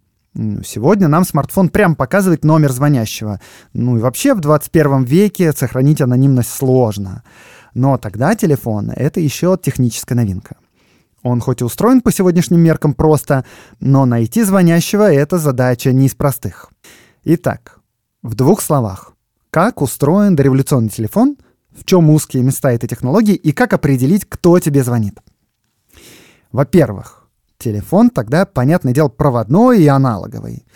Сегодня 0.64 1.08
нам 1.08 1.26
смартфон 1.26 1.68
прям 1.68 1.94
показывает 1.94 2.42
номер 2.42 2.72
звонящего. 2.72 3.38
Ну 3.74 3.98
и 3.98 4.00
вообще 4.00 4.32
в 4.32 4.40
21 4.40 5.04
веке 5.04 5.52
сохранить 5.52 6.00
анонимность 6.00 6.48
сложно. 6.48 7.22
Но 7.74 7.98
тогда 7.98 8.34
телефон— 8.34 8.90
это 8.96 9.20
еще 9.20 9.58
техническая 9.62 10.16
новинка. 10.16 10.56
Он 11.22 11.40
хоть 11.40 11.60
и 11.60 11.64
устроен 11.64 12.00
по 12.00 12.12
сегодняшним 12.12 12.60
меркам 12.60 12.94
просто, 12.94 13.44
но 13.80 14.06
найти 14.06 14.42
звонящего— 14.42 15.12
это 15.12 15.38
задача 15.38 15.92
не 15.92 16.06
из 16.06 16.14
простых. 16.14 16.70
Итак, 17.24 17.80
в 18.22 18.34
двух 18.34 18.60
словах. 18.60 19.14
Как 19.50 19.82
устроен 19.82 20.34
дореволюционный 20.34 20.88
телефон, 20.88 21.36
в 21.70 21.84
чем 21.84 22.10
узкие 22.10 22.42
места 22.42 22.72
этой 22.72 22.88
технологии 22.88 23.34
и 23.34 23.52
как 23.52 23.72
определить, 23.72 24.24
кто 24.24 24.58
тебе 24.58 24.82
звонит. 24.82 25.20
Во-первых, 26.50 27.22
Телефон 27.62 28.10
тогда, 28.10 28.44
понятное 28.44 28.92
дело, 28.92 29.06
проводной 29.06 29.84
и 29.84 29.86
аналоговый. 29.86 30.66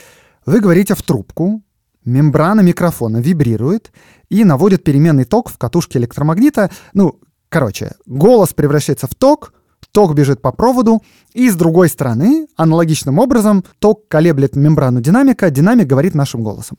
Вы 0.47 0.61
говорите 0.61 0.95
в 0.95 1.03
трубку, 1.03 1.61
мембрана 2.05 2.61
микрофона 2.61 3.17
вибрирует 3.17 3.91
и 4.29 4.45
наводит 4.45 4.85
переменный 4.85 5.25
ток 5.25 5.51
в 5.51 5.59
катушке 5.59 5.99
электромагнита. 5.99 6.71
Ну, 6.93 7.19
короче, 7.49 7.97
голос 8.07 8.55
превращается 8.55 9.09
в 9.09 9.17
ток, 9.17 9.53
ток 9.97 10.15
бежит 10.15 10.43
по 10.43 10.53
проводу, 10.53 11.03
и 11.33 11.49
с 11.49 11.57
другой 11.57 11.89
стороны, 11.89 12.49
аналогичным 12.55 13.19
образом, 13.19 13.65
ток 13.79 14.07
колеблет 14.09 14.55
мембрану 14.55 15.01
динамика, 15.01 15.49
динамик 15.49 15.87
говорит 15.87 16.15
нашим 16.15 16.43
голосом. 16.43 16.77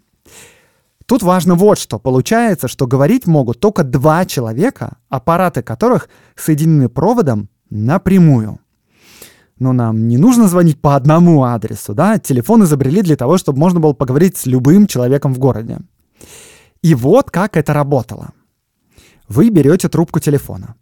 Тут 1.08 1.24
важно 1.24 1.56
вот 1.56 1.80
что. 1.80 1.98
Получается, 1.98 2.68
что 2.68 2.86
говорить 2.86 3.26
могут 3.26 3.60
только 3.60 3.84
два 3.84 4.24
человека, 4.26 4.98
аппараты 5.10 5.64
которых 5.64 6.10
соединены 6.36 6.90
проводом 6.90 7.50
напрямую 7.72 8.60
но 9.60 9.74
нам 9.74 10.08
не 10.08 10.18
нужно 10.20 10.48
звонить 10.48 10.80
по 10.80 10.96
одному 10.96 11.44
адресу, 11.44 11.96
да, 11.96 12.20
телефон 12.20 12.64
изобрели 12.66 13.02
для 13.02 13.16
того, 13.16 13.40
чтобы 13.40 13.58
можно 13.58 13.80
было 13.80 13.94
поговорить 13.94 14.38
с 14.38 14.46
любым 14.46 14.86
человеком 14.86 15.34
в 15.34 15.40
городе. 15.40 15.80
И 16.84 16.94
вот 16.94 17.32
как 17.32 17.58
это 17.58 17.74
работало. 17.74 18.34
Вы 19.28 19.50
берете 19.50 19.90
трубку 19.90 20.20
телефона, 20.20 20.76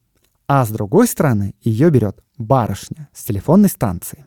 а 0.45 0.65
с 0.65 0.69
другой 0.69 1.07
стороны 1.07 1.55
ее 1.61 1.89
берет 1.89 2.24
барышня 2.37 3.09
с 3.13 3.23
телефонной 3.23 3.69
станции. 3.69 4.25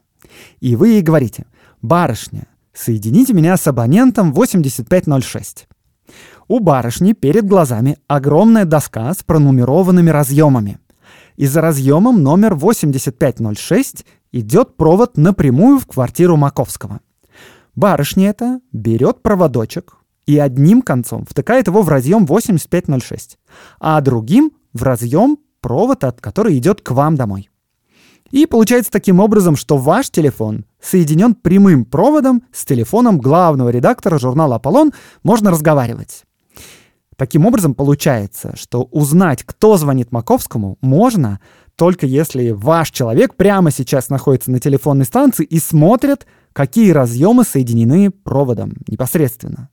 И 0.60 0.76
вы 0.76 0.88
ей 0.88 1.02
говорите, 1.02 1.46
барышня, 1.82 2.46
Соедините 2.78 3.32
меня 3.32 3.56
с 3.56 3.66
абонентом 3.66 4.32
8506. 4.32 5.66
У 6.46 6.60
барышни 6.60 7.12
перед 7.12 7.44
глазами 7.44 7.98
огромная 8.06 8.66
доска 8.66 9.12
с 9.12 9.24
пронумерованными 9.24 10.10
разъемами. 10.10 10.78
И 11.34 11.46
за 11.46 11.60
разъемом 11.60 12.22
номер 12.22 12.54
8506 12.54 14.06
идет 14.30 14.76
провод 14.76 15.16
напрямую 15.16 15.80
в 15.80 15.88
квартиру 15.88 16.36
Маковского. 16.36 17.00
Барышня 17.74 18.30
эта 18.30 18.60
берет 18.70 19.22
проводочек 19.22 19.96
и 20.26 20.38
одним 20.38 20.82
концом 20.82 21.26
втыкает 21.28 21.66
его 21.66 21.82
в 21.82 21.88
разъем 21.88 22.26
8506, 22.26 23.38
а 23.80 24.00
другим 24.00 24.52
в 24.72 24.84
разъем 24.84 25.36
провод, 25.60 26.04
от 26.04 26.20
который 26.20 26.56
идет 26.58 26.80
к 26.80 26.92
вам 26.92 27.16
домой. 27.16 27.50
И 28.30 28.47
получается 28.47 28.90
таким 28.90 29.20
образом, 29.20 29.56
что 29.56 29.76
ваш 29.76 30.11
телефон 30.11 30.64
соединен 30.80 31.35
прямым 31.35 31.85
проводом 31.85 32.42
с 32.52 32.64
телефоном 32.64 33.18
главного 33.18 33.70
редактора 33.70 34.18
журнала 34.18 34.56
«Аполлон», 34.56 34.92
можно 35.23 35.50
разговаривать. 35.50 36.25
Таким 37.16 37.47
образом, 37.47 37.75
получается, 37.75 38.54
что 38.56 38.82
узнать, 38.82 39.42
кто 39.42 39.76
звонит 39.76 40.12
Маковскому, 40.12 40.78
можно 40.80 41.40
только 41.75 42.06
если 42.06 42.50
ваш 42.50 42.90
человек 42.90 43.35
прямо 43.35 43.70
сейчас 43.70 44.08
находится 44.08 44.50
на 44.50 44.61
телефонной 44.61 45.04
станции 45.04 45.44
и 45.44 45.58
смотрит, 45.58 46.26
какие 46.52 46.90
разъемы 46.90 47.44
соединены 47.44 48.11
проводом 48.11 48.75
непосредственно. 48.87 49.68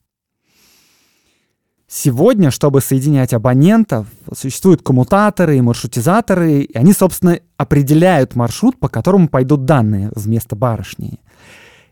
Сегодня, 1.97 2.51
чтобы 2.51 2.81
соединять 2.81 3.33
абонентов, 3.33 4.07
существуют 4.35 4.81
коммутаторы 4.81 5.57
и 5.57 5.61
маршрутизаторы, 5.61 6.63
и 6.63 6.77
они, 6.77 6.91
собственно, 6.91 7.39
определяют 7.55 8.35
маршрут, 8.35 8.77
по 8.77 8.89
которому 8.89 9.29
пойдут 9.29 9.63
данные 9.63 10.11
вместо 10.13 10.57
барышни. 10.57 11.21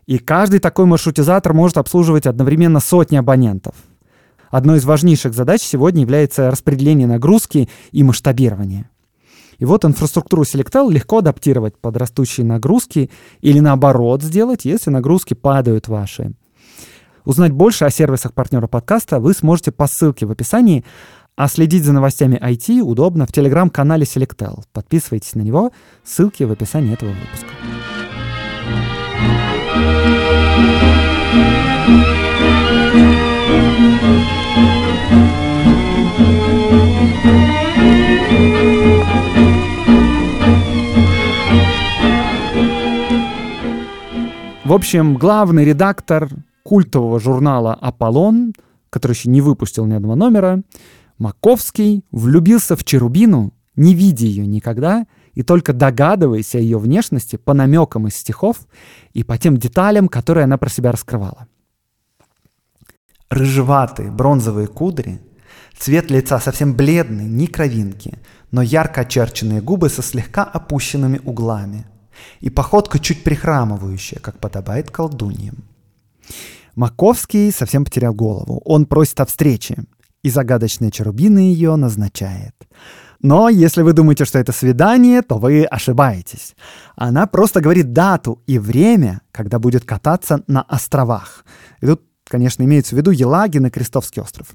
И 0.04 0.18
каждый 0.18 0.60
такой 0.60 0.84
маршрутизатор 0.84 1.54
может 1.54 1.78
обслуживать 1.78 2.26
одновременно 2.26 2.80
сотни 2.80 3.16
абонентов. 3.16 3.76
Одной 4.50 4.76
из 4.76 4.84
важнейших 4.84 5.32
задач 5.32 5.62
сегодня 5.62 6.02
является 6.02 6.50
распределение 6.50 7.06
нагрузки 7.06 7.70
и 7.90 8.02
масштабирование. 8.02 8.90
И 9.56 9.64
вот 9.64 9.86
инфраструктуру 9.86 10.42
Selectel 10.42 10.92
легко 10.92 11.20
адаптировать 11.20 11.78
под 11.78 11.96
растущие 11.96 12.44
нагрузки 12.44 13.10
или 13.40 13.58
наоборот 13.58 14.22
сделать, 14.22 14.66
если 14.66 14.90
нагрузки 14.90 15.32
падают 15.32 15.88
ваши. 15.88 16.34
Узнать 17.24 17.52
больше 17.52 17.86
о 17.86 17.90
сервисах 17.90 18.34
партнера 18.34 18.66
подкаста 18.66 19.18
вы 19.18 19.32
сможете 19.32 19.72
по 19.72 19.86
ссылке 19.86 20.26
в 20.26 20.30
описании, 20.30 20.84
а 21.36 21.48
следить 21.48 21.82
за 21.84 21.94
новостями 21.94 22.36
IT 22.36 22.80
удобно 22.80 23.26
в 23.26 23.32
телеграм-канале 23.32 24.04
Selectel. 24.04 24.62
Подписывайтесь 24.72 25.34
на 25.34 25.40
него, 25.40 25.72
ссылки 26.04 26.42
в 26.42 26.52
описании 26.52 26.92
этого 26.92 27.10
выпуска. 27.10 27.48
В 44.64 44.72
общем, 44.72 45.16
главный 45.16 45.64
редактор 45.64 46.28
культового 46.64 47.20
журнала 47.20 47.74
«Аполлон», 47.74 48.54
который 48.90 49.12
еще 49.12 49.30
не 49.30 49.40
выпустил 49.40 49.86
ни 49.86 49.94
одного 49.94 50.16
номера, 50.16 50.62
Маковский 51.18 52.04
влюбился 52.10 52.74
в 52.74 52.82
Черубину, 52.82 53.52
не 53.76 53.94
видя 53.94 54.26
ее 54.26 54.46
никогда, 54.46 55.06
и 55.34 55.42
только 55.42 55.72
догадываясь 55.72 56.54
о 56.54 56.58
ее 56.58 56.78
внешности 56.78 57.36
по 57.36 57.54
намекам 57.54 58.08
из 58.08 58.16
стихов 58.16 58.66
и 59.12 59.22
по 59.22 59.36
тем 59.38 59.56
деталям, 59.56 60.08
которые 60.08 60.44
она 60.44 60.58
про 60.58 60.68
себя 60.68 60.90
раскрывала. 60.92 61.46
Рыжеватые 63.30 64.10
бронзовые 64.10 64.68
кудри, 64.68 65.20
цвет 65.76 66.10
лица 66.10 66.38
совсем 66.38 66.74
бледный, 66.74 67.24
ни 67.24 67.46
кровинки, 67.46 68.18
но 68.52 68.62
ярко 68.62 69.02
очерченные 69.02 69.60
губы 69.60 69.88
со 69.88 70.02
слегка 70.02 70.44
опущенными 70.44 71.20
углами 71.24 71.86
и 72.40 72.48
походка 72.48 73.00
чуть 73.00 73.24
прихрамывающая, 73.24 74.20
как 74.20 74.38
подобает 74.38 74.90
колдуньям. 74.90 75.64
Маковский 76.74 77.52
совсем 77.52 77.84
потерял 77.84 78.14
голову. 78.14 78.60
Он 78.64 78.86
просит 78.86 79.20
о 79.20 79.26
встрече, 79.26 79.84
и 80.22 80.30
загадочная 80.30 80.90
Черубина 80.90 81.38
ее 81.38 81.76
назначает. 81.76 82.54
Но 83.20 83.48
если 83.48 83.82
вы 83.82 83.92
думаете, 83.94 84.24
что 84.24 84.38
это 84.38 84.52
свидание, 84.52 85.22
то 85.22 85.38
вы 85.38 85.64
ошибаетесь. 85.64 86.54
Она 86.94 87.26
просто 87.26 87.60
говорит 87.60 87.92
дату 87.92 88.42
и 88.46 88.58
время, 88.58 89.22
когда 89.32 89.58
будет 89.58 89.84
кататься 89.84 90.42
на 90.46 90.62
островах. 90.62 91.44
И 91.80 91.86
тут, 91.86 92.02
конечно, 92.24 92.62
имеется 92.64 92.94
в 92.94 92.98
виду 92.98 93.10
Елагин 93.10 93.66
и 93.66 93.70
Крестовский 93.70 94.20
остров. 94.20 94.48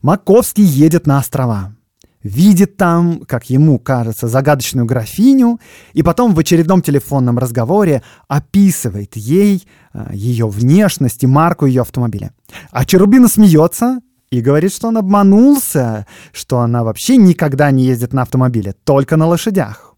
Маковский 0.00 0.64
едет 0.64 1.06
на 1.06 1.18
острова 1.18 1.76
видит 2.22 2.76
там, 2.76 3.20
как 3.26 3.50
ему 3.50 3.78
кажется, 3.78 4.28
загадочную 4.28 4.86
графиню, 4.86 5.60
и 5.92 6.02
потом 6.02 6.34
в 6.34 6.38
очередном 6.38 6.82
телефонном 6.82 7.38
разговоре 7.38 8.02
описывает 8.28 9.16
ей 9.16 9.66
э, 9.92 10.10
ее 10.12 10.48
внешность 10.48 11.22
и 11.24 11.26
марку 11.26 11.66
ее 11.66 11.82
автомобиля. 11.82 12.32
А 12.70 12.84
Черубина 12.84 13.28
смеется 13.28 14.00
и 14.30 14.40
говорит, 14.40 14.72
что 14.72 14.88
он 14.88 14.96
обманулся, 14.96 16.06
что 16.32 16.60
она 16.60 16.84
вообще 16.84 17.16
никогда 17.16 17.70
не 17.70 17.84
ездит 17.84 18.12
на 18.12 18.22
автомобиле, 18.22 18.74
только 18.84 19.16
на 19.16 19.26
лошадях. 19.26 19.94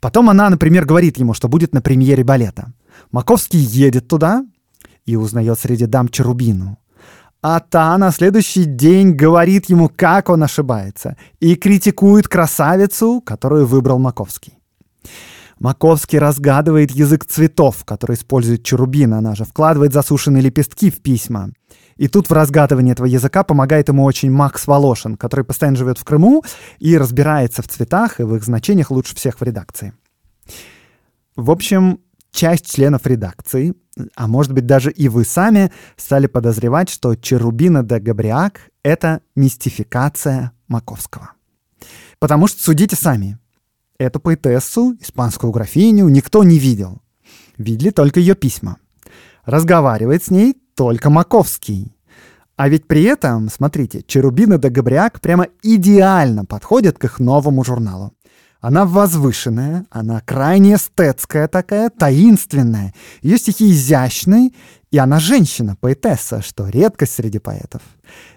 Потом 0.00 0.28
она, 0.28 0.50
например, 0.50 0.84
говорит 0.84 1.18
ему, 1.18 1.34
что 1.34 1.48
будет 1.48 1.72
на 1.72 1.80
премьере 1.80 2.24
балета. 2.24 2.72
Маковский 3.10 3.60
едет 3.60 4.08
туда 4.08 4.44
и 5.06 5.16
узнает 5.16 5.58
среди 5.58 5.86
дам 5.86 6.08
Черубину. 6.08 6.78
А 7.46 7.60
та 7.60 7.98
на 7.98 8.10
следующий 8.10 8.64
день 8.64 9.12
говорит 9.12 9.66
ему, 9.66 9.90
как 9.94 10.30
он 10.30 10.42
ошибается, 10.42 11.18
и 11.40 11.56
критикует 11.56 12.26
красавицу, 12.26 13.20
которую 13.20 13.66
выбрал 13.66 13.98
Маковский. 13.98 14.54
Маковский 15.58 16.18
разгадывает 16.18 16.92
язык 16.92 17.26
цветов, 17.26 17.84
который 17.84 18.16
использует 18.16 18.64
Чарубина, 18.64 19.18
она 19.18 19.34
же 19.34 19.44
вкладывает 19.44 19.92
засушенные 19.92 20.40
лепестки 20.40 20.90
в 20.90 21.02
письма. 21.02 21.50
И 21.96 22.08
тут 22.08 22.30
в 22.30 22.32
разгадывании 22.32 22.92
этого 22.92 23.06
языка 23.06 23.44
помогает 23.44 23.88
ему 23.88 24.04
очень 24.04 24.30
Макс 24.30 24.66
Волошин, 24.66 25.18
который 25.18 25.44
постоянно 25.44 25.76
живет 25.76 25.98
в 25.98 26.04
Крыму 26.04 26.42
и 26.78 26.96
разбирается 26.96 27.60
в 27.60 27.68
цветах 27.68 28.20
и 28.20 28.22
в 28.22 28.34
их 28.36 28.42
значениях 28.42 28.90
лучше 28.90 29.14
всех 29.16 29.38
в 29.38 29.42
редакции. 29.42 29.92
В 31.36 31.50
общем, 31.50 32.00
часть 32.34 32.70
членов 32.74 33.06
редакции, 33.06 33.74
а 34.16 34.26
может 34.26 34.52
быть 34.52 34.66
даже 34.66 34.90
и 34.90 35.08
вы 35.08 35.24
сами, 35.24 35.70
стали 35.96 36.26
подозревать, 36.26 36.90
что 36.90 37.14
Черубина 37.14 37.82
де 37.82 37.98
Габриак— 38.00 38.60
это 38.82 39.20
мистификация 39.36 40.52
Маковского. 40.66 41.30
Потому 42.18 42.48
что 42.48 42.62
судите 42.62 42.96
сами. 42.96 43.38
Эту 43.98 44.18
поэтессу, 44.18 44.96
испанскую 45.00 45.52
графиню, 45.52 46.08
никто 46.08 46.42
не 46.42 46.58
видел. 46.58 47.00
Видели 47.56 47.90
только 47.90 48.18
ее 48.18 48.34
письма. 48.34 48.78
Разговаривает 49.44 50.24
с 50.24 50.30
ней 50.30 50.56
только 50.74 51.10
Маковский. 51.10 51.94
А 52.56 52.68
ведь 52.68 52.88
при 52.88 53.04
этом, 53.04 53.48
смотрите, 53.48 54.02
Черубина 54.02 54.58
де 54.58 54.68
Габриак 54.68 55.20
прямо 55.20 55.46
идеально 55.62 56.44
подходит 56.44 56.98
к 56.98 57.04
их 57.04 57.20
новому 57.20 57.62
журналу. 57.64 58.12
Она 58.66 58.86
возвышенная, 58.86 59.84
она 59.90 60.22
крайне 60.24 60.76
эстетская 60.76 61.48
такая, 61.48 61.90
таинственная. 61.90 62.94
Ее 63.20 63.36
стихи 63.36 63.70
изящные, 63.70 64.52
и 64.90 64.96
она 64.96 65.20
женщина, 65.20 65.76
поэтесса, 65.78 66.40
что 66.40 66.66
редкость 66.66 67.12
среди 67.12 67.38
поэтов. 67.38 67.82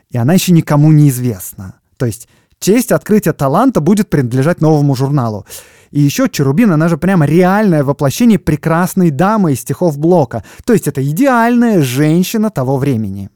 И 0.10 0.18
она 0.18 0.34
еще 0.34 0.52
никому 0.52 0.92
не 0.92 1.08
известна. 1.08 1.76
То 1.96 2.06
есть 2.06 2.28
честь 2.60 2.92
открытия 2.92 3.32
таланта 3.32 3.80
будет 3.80 4.10
принадлежать 4.10 4.60
новому 4.60 4.96
журналу. 4.96 5.46
И 5.92 6.02
еще 6.02 6.28
Черубин, 6.28 6.74
она 6.74 6.90
же 6.90 6.98
прямо 6.98 7.26
реальное 7.26 7.86
воплощение 7.86 8.38
прекрасной 8.38 9.12
дамы 9.12 9.54
из 9.54 9.62
стихов 9.62 9.98
Блока. 9.98 10.44
То 10.66 10.74
есть 10.74 10.90
это 10.90 11.02
идеальная 11.10 11.82
женщина 11.82 12.50
того 12.50 12.78
времени. 12.78 13.30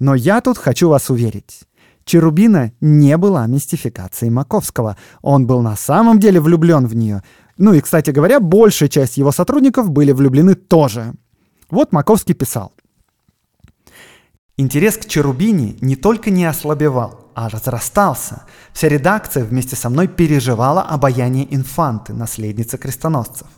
Но 0.00 0.16
я 0.16 0.40
тут 0.40 0.58
хочу 0.58 0.88
вас 0.88 1.10
уверить. 1.10 1.60
Черубина 2.06 2.70
не 2.80 3.16
была 3.16 3.48
мистификацией 3.48 4.30
Маковского. 4.30 4.96
Он 5.22 5.44
был 5.48 5.60
на 5.60 5.74
самом 5.74 6.20
деле 6.20 6.40
влюблен 6.40 6.86
в 6.86 6.94
нее. 6.94 7.24
Ну 7.58 7.74
и, 7.74 7.80
кстати 7.80 8.10
говоря, 8.10 8.38
большая 8.38 8.88
часть 8.88 9.16
его 9.16 9.32
сотрудников 9.32 9.90
были 9.90 10.12
влюблены 10.12 10.54
тоже. 10.54 11.14
Вот 11.68 11.90
Маковский 11.90 12.34
писал. 12.34 12.72
Интерес 14.56 14.96
к 14.98 15.06
Черубине 15.06 15.76
не 15.80 15.96
только 15.96 16.30
не 16.30 16.44
ослабевал, 16.44 17.26
а 17.34 17.48
разрастался. 17.48 18.44
Вся 18.72 18.88
редакция 18.88 19.44
вместе 19.44 19.74
со 19.74 19.90
мной 19.90 20.06
переживала 20.06 20.82
обаяние 20.82 21.52
инфанты, 21.52 22.14
наследницы 22.14 22.78
крестоносцев. 22.78 23.48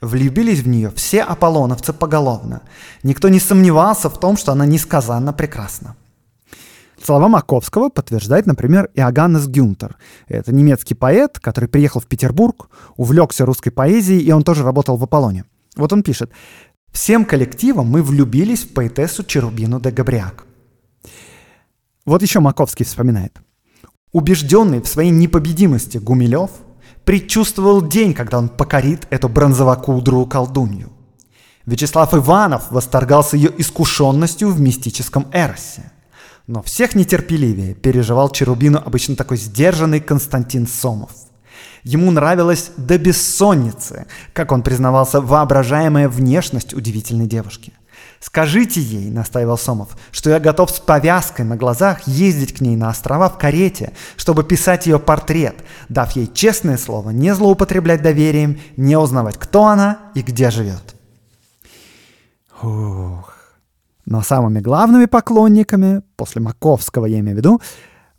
Влюбились 0.00 0.60
в 0.60 0.68
нее 0.68 0.90
все 0.90 1.22
аполлоновцы 1.22 1.92
поголовно. 1.92 2.62
Никто 3.04 3.28
не 3.28 3.38
сомневался 3.38 4.10
в 4.10 4.18
том, 4.18 4.36
что 4.36 4.50
она 4.50 4.66
несказанно 4.66 5.32
прекрасна. 5.32 5.94
Слова 7.06 7.28
Маковского 7.28 7.88
подтверждает, 7.88 8.46
например, 8.46 8.90
Иоганнес 8.94 9.46
Гюнтер. 9.46 9.96
Это 10.26 10.52
немецкий 10.52 10.94
поэт, 10.94 11.38
который 11.38 11.68
приехал 11.68 12.00
в 12.00 12.06
Петербург, 12.06 12.68
увлекся 12.96 13.46
русской 13.46 13.70
поэзией, 13.70 14.24
и 14.24 14.32
он 14.32 14.42
тоже 14.42 14.64
работал 14.64 14.96
в 14.96 15.04
Аполлоне. 15.04 15.44
Вот 15.76 15.92
он 15.92 16.02
пишет. 16.02 16.32
Всем 16.90 17.24
коллективом 17.24 17.86
мы 17.86 18.02
влюбились 18.02 18.64
в 18.64 18.74
поэтессу 18.74 19.22
Черубину 19.22 19.78
де 19.78 19.92
Габриак. 19.92 20.46
Вот 22.04 22.22
еще 22.22 22.40
Маковский 22.40 22.84
вспоминает. 22.84 23.38
Убежденный 24.10 24.80
в 24.80 24.88
своей 24.88 25.12
непобедимости 25.12 25.98
Гумилев 25.98 26.50
предчувствовал 27.04 27.86
день, 27.86 28.14
когда 28.14 28.38
он 28.38 28.48
покорит 28.48 29.06
эту 29.10 29.28
бронзовокудрую 29.28 30.26
колдунью. 30.26 30.90
Вячеслав 31.66 32.12
Иванов 32.14 32.72
восторгался 32.72 33.36
ее 33.36 33.52
искушенностью 33.56 34.50
в 34.50 34.60
мистическом 34.60 35.28
эросе. 35.32 35.92
Но 36.46 36.62
всех 36.62 36.94
нетерпеливее 36.94 37.74
переживал 37.74 38.30
Черубину 38.30 38.80
обычно 38.84 39.16
такой 39.16 39.36
сдержанный 39.36 40.00
Константин 40.00 40.66
Сомов. 40.66 41.10
Ему 41.82 42.10
нравилась 42.10 42.70
до 42.76 42.98
бессонницы, 42.98 44.06
как 44.32 44.52
он 44.52 44.62
признавался, 44.62 45.20
воображаемая 45.20 46.08
внешность 46.08 46.74
удивительной 46.74 47.26
девушки. 47.26 47.72
«Скажите 48.20 48.80
ей»,— 48.80 49.10
настаивал 49.12 49.58
Сомов,— 49.58 49.96
«что 50.10 50.30
я 50.30 50.40
готов 50.40 50.70
с 50.70 50.80
повязкой 50.80 51.42
на 51.42 51.56
глазах 51.56 52.08
ездить 52.08 52.54
к 52.54 52.60
ней 52.60 52.76
на 52.76 52.88
острова 52.88 53.28
в 53.28 53.38
карете, 53.38 53.92
чтобы 54.16 54.42
писать 54.42 54.86
ее 54.86 54.98
портрет, 54.98 55.56
дав 55.88 56.10
ей 56.16 56.26
честное 56.32 56.78
слово 56.78 57.10
не 57.10 57.34
злоупотреблять 57.34 58.02
доверием, 58.02 58.58
не 58.76 58.96
узнавать, 58.96 59.36
кто 59.38 59.66
она 59.66 59.98
и 60.14 60.22
где 60.22 60.50
живет». 60.50 60.94
Ух. 62.62 63.35
Но 64.06 64.22
самыми 64.22 64.60
главными 64.60 65.06
поклонниками, 65.06 66.02
после 66.16 66.40
Маковского 66.40 67.06
я 67.06 67.18
имею 67.18 67.36
в 67.36 67.38
виду, 67.38 67.60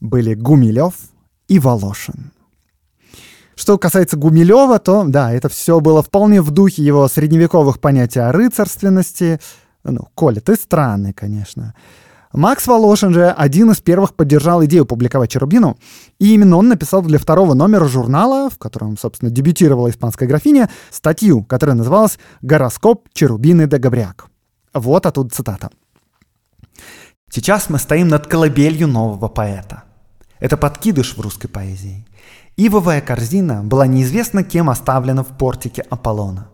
были 0.02 0.34
Гумилев 0.34 0.94
и 1.48 1.60
Волошин. 1.60 2.32
Что 3.56 3.78
касается 3.80 4.18
Гумилева, 4.18 4.78
то 4.80 5.06
да, 5.08 5.32
это 5.32 5.50
все 5.50 5.80
было 5.80 6.04
вполне 6.04 6.42
в 6.42 6.52
духе 6.52 6.84
его 6.84 7.08
средневековых 7.08 7.80
понятий 7.80 8.20
о 8.20 8.32
рыцарственности. 8.32 9.40
Ну, 9.84 10.10
Коля, 10.14 10.42
ты 10.42 10.56
странный, 10.56 11.14
конечно. 11.14 11.74
Макс 12.34 12.68
Волошин 12.68 13.14
же 13.14 13.30
один 13.30 13.72
из 13.72 13.80
первых 13.80 14.14
поддержал 14.14 14.64
идею 14.66 14.86
публиковать 14.86 15.32
Черубину, 15.32 15.78
и 16.20 16.34
именно 16.34 16.58
он 16.58 16.68
написал 16.68 17.02
для 17.02 17.18
второго 17.18 17.54
номера 17.54 17.88
журнала, 17.88 18.50
в 18.50 18.58
котором, 18.58 18.98
собственно, 18.98 19.32
дебютировала 19.32 19.90
испанская 19.90 20.28
графиня, 20.28 20.70
статью, 20.92 21.44
которая 21.44 21.76
называлась 21.78 22.20
«Гороскоп 22.42 23.08
Черубины 23.14 23.68
де 23.68 23.78
Габриак». 23.78 24.28
Вот 24.80 25.06
оттуда 25.06 25.30
цитата. 25.30 25.70
«Сейчас 27.30 27.70
мы 27.70 27.80
стоим 27.80 28.08
над 28.08 28.28
колыбелью 28.28 28.88
нового 28.88 29.28
поэта. 29.28 29.84
Это 30.40 30.58
подкидыш 30.58 31.18
в 31.18 31.22
русской 31.22 31.48
поэзии. 31.48 32.06
Ивовая 32.56 33.02
корзина 33.02 33.64
была 33.64 33.86
неизвестно 33.88 34.44
кем 34.44 34.70
оставлена 34.70 35.24
в 35.24 35.38
портике 35.38 35.84
Аполлона. 35.90 36.50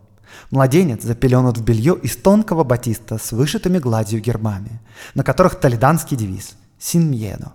Младенец 0.51 1.03
запеленут 1.03 1.57
в 1.57 1.63
белье 1.63 1.97
из 2.01 2.15
тонкого 2.17 2.63
батиста 2.63 3.17
с 3.17 3.31
вышитыми 3.31 3.79
гладью 3.79 4.19
гербами, 4.19 4.81
на 5.13 5.23
которых 5.23 5.55
толеданский 5.55 6.15
девиз 6.15 6.55
«Син 6.79 7.11
мьедо». 7.11 7.53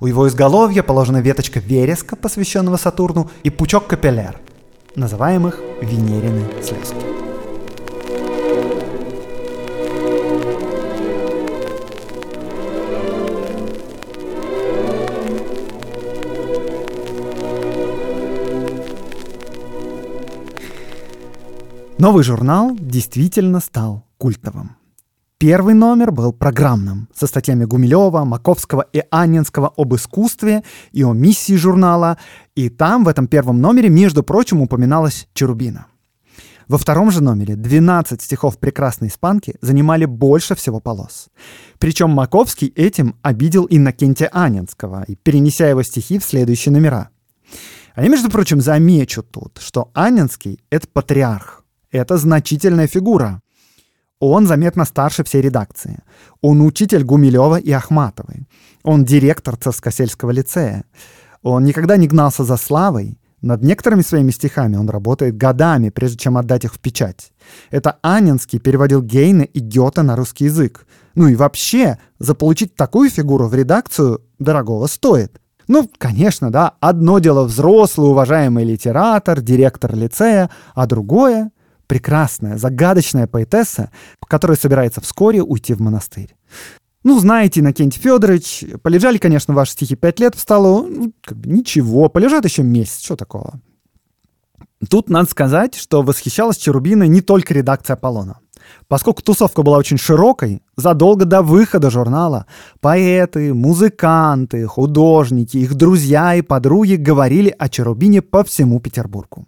У 0.00 0.06
его 0.06 0.28
изголовья 0.28 0.82
положена 0.82 1.18
веточка 1.18 1.60
вереска, 1.60 2.16
посвященного 2.16 2.76
Сатурну, 2.76 3.30
и 3.42 3.50
пучок 3.50 3.86
капилляр, 3.86 4.40
называемых 4.96 5.58
Венерины 5.80 6.46
слезки. 6.62 7.13
Новый 21.98 22.24
журнал 22.24 22.76
действительно 22.78 23.60
стал 23.60 24.04
культовым. 24.18 24.76
Первый 25.38 25.74
номер 25.74 26.10
был 26.10 26.32
программным, 26.32 27.08
со 27.14 27.26
статьями 27.28 27.64
Гумилева, 27.64 28.24
Маковского 28.24 28.84
и 28.92 29.02
Анненского 29.10 29.72
об 29.76 29.94
искусстве 29.94 30.64
и 30.90 31.04
о 31.04 31.12
миссии 31.12 31.54
журнала, 31.54 32.18
и 32.56 32.68
там, 32.68 33.04
в 33.04 33.08
этом 33.08 33.28
первом 33.28 33.60
номере, 33.60 33.90
между 33.90 34.24
прочим, 34.24 34.60
упоминалась 34.60 35.28
Черубина. 35.34 35.86
Во 36.66 36.78
втором 36.78 37.12
же 37.12 37.22
номере 37.22 37.54
12 37.56 38.20
стихов 38.20 38.58
прекрасной 38.58 39.08
испанки 39.08 39.54
занимали 39.60 40.04
больше 40.04 40.56
всего 40.56 40.80
полос. 40.80 41.28
Причем 41.78 42.10
Маковский 42.10 42.68
этим 42.68 43.16
обидел 43.22 43.66
Иннокентия 43.70 44.28
Анинского, 44.32 45.04
перенеся 45.22 45.68
его 45.68 45.82
стихи 45.82 46.18
в 46.18 46.24
следующие 46.24 46.72
номера. 46.72 47.10
А 47.94 48.02
я, 48.02 48.08
между 48.08 48.30
прочим, 48.30 48.60
замечу 48.60 49.22
тут, 49.22 49.58
что 49.60 49.90
Анинский— 49.94 50.58
это 50.70 50.88
патриарх. 50.88 51.63
Это 51.94 52.16
значительная 52.16 52.88
фигура. 52.88 53.40
Он 54.18 54.48
заметно 54.48 54.84
старше 54.84 55.22
всей 55.22 55.42
редакции. 55.42 56.00
Он 56.40 56.60
учитель 56.60 57.04
Гумилева 57.04 57.60
и 57.60 57.70
Ахматовой. 57.70 58.48
Он 58.82 59.04
директор 59.04 59.54
Царскосельского 59.54 60.32
лицея. 60.32 60.86
Он 61.42 61.64
никогда 61.64 61.96
не 61.96 62.08
гнался 62.08 62.42
за 62.42 62.56
славой. 62.56 63.16
Над 63.42 63.62
некоторыми 63.62 64.02
своими 64.02 64.32
стихами 64.32 64.76
он 64.76 64.90
работает 64.90 65.36
годами, 65.36 65.90
прежде 65.90 66.16
чем 66.16 66.36
отдать 66.36 66.64
их 66.64 66.74
в 66.74 66.80
печать. 66.80 67.32
Это 67.70 67.98
Анинский 68.02 68.58
переводил 68.58 69.00
Гейна 69.00 69.42
и 69.42 69.60
Гёте 69.60 70.02
на 70.02 70.16
русский 70.16 70.46
язык. 70.46 70.88
Ну 71.14 71.28
и 71.28 71.36
вообще, 71.36 71.98
заполучить 72.18 72.74
такую 72.74 73.08
фигуру 73.08 73.46
в 73.46 73.54
редакцию 73.54 74.20
дорогого 74.40 74.88
стоит. 74.88 75.40
Ну, 75.68 75.88
конечно, 75.96 76.50
да, 76.50 76.74
одно 76.80 77.20
дело 77.20 77.44
взрослый, 77.44 78.10
уважаемый 78.10 78.64
литератор, 78.64 79.40
директор 79.40 79.94
лицея, 79.94 80.50
а 80.74 80.86
другое 80.86 81.52
прекрасная, 81.86 82.58
загадочная 82.58 83.26
поэтесса, 83.26 83.90
которая 84.26 84.56
собирается 84.56 85.00
вскоре 85.00 85.42
уйти 85.42 85.74
в 85.74 85.80
монастырь. 85.80 86.34
Ну, 87.04 87.20
знаете, 87.20 87.60
Иннокентий 87.60 88.00
Федорович, 88.00 88.64
полежали, 88.82 89.18
конечно, 89.18 89.52
ваши 89.52 89.72
стихи 89.72 89.94
пять 89.94 90.20
лет 90.20 90.34
в 90.34 90.40
столу, 90.40 90.86
ну, 90.86 91.12
как 91.22 91.36
бы 91.36 91.50
ничего, 91.50 92.08
полежат 92.08 92.44
еще 92.44 92.62
месяц, 92.62 93.02
что 93.02 93.14
такого. 93.14 93.60
Тут 94.88 95.10
надо 95.10 95.28
сказать, 95.30 95.74
что 95.74 96.02
восхищалась 96.02 96.56
Черубиной 96.56 97.08
не 97.08 97.20
только 97.20 97.54
редакция 97.54 97.94
Аполлона. 97.94 98.38
Поскольку 98.88 99.22
тусовка 99.22 99.62
была 99.62 99.78
очень 99.78 99.98
широкой, 99.98 100.62
задолго 100.76 101.24
до 101.24 101.42
выхода 101.42 101.90
журнала 101.90 102.46
поэты, 102.80 103.52
музыканты, 103.52 104.66
художники, 104.66 105.58
их 105.58 105.74
друзья 105.74 106.34
и 106.34 106.42
подруги 106.42 106.94
говорили 106.94 107.54
о 107.58 107.68
Черубине 107.68 108.22
по 108.22 108.44
всему 108.44 108.80
Петербургу. 108.80 109.46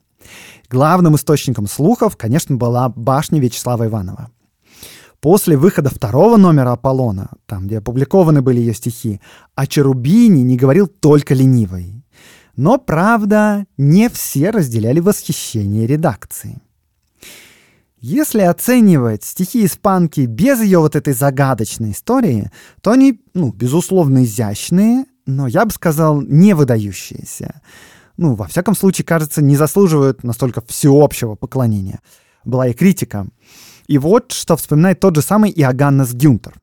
Главным 0.68 1.16
источником 1.16 1.66
слухов, 1.66 2.16
конечно, 2.16 2.56
была 2.56 2.88
башня 2.88 3.40
Вячеслава 3.40 3.86
Иванова. 3.86 4.30
После 5.20 5.56
выхода 5.56 5.90
второго 5.90 6.36
номера 6.36 6.72
«Аполлона», 6.72 7.30
там, 7.46 7.66
где 7.66 7.78
опубликованы 7.78 8.42
были 8.42 8.60
ее 8.60 8.74
стихи, 8.74 9.20
о 9.54 9.66
Черубине 9.66 10.42
не 10.42 10.56
говорил 10.56 10.86
только 10.86 11.34
ленивый. 11.34 12.04
Но, 12.54 12.78
правда, 12.78 13.66
не 13.76 14.08
все 14.08 14.50
разделяли 14.50 15.00
восхищение 15.00 15.86
редакции. 15.86 16.60
Если 17.98 18.40
оценивать 18.40 19.24
стихи 19.24 19.64
испанки 19.66 20.20
без 20.20 20.60
ее 20.60 20.78
вот 20.78 20.94
этой 20.94 21.12
загадочной 21.12 21.92
истории, 21.92 22.50
то 22.82 22.92
они, 22.92 23.20
ну, 23.34 23.52
безусловно, 23.52 24.24
изящные, 24.24 25.06
но 25.26 25.48
я 25.48 25.64
бы 25.64 25.72
сказал, 25.72 26.20
не 26.20 26.54
выдающиеся 26.54 27.62
ну, 28.16 28.34
во 28.34 28.46
всяком 28.46 28.74
случае, 28.74 29.04
кажется, 29.04 29.42
не 29.42 29.56
заслуживают 29.56 30.24
настолько 30.24 30.62
всеобщего 30.66 31.34
поклонения. 31.34 32.00
Была 32.44 32.68
и 32.68 32.72
критика. 32.72 33.26
И 33.86 33.98
вот 33.98 34.32
что 34.32 34.56
вспоминает 34.56 35.00
тот 35.00 35.16
же 35.16 35.22
самый 35.22 35.50
Иоганнес 35.50 36.12
Гюнтер. 36.14 36.54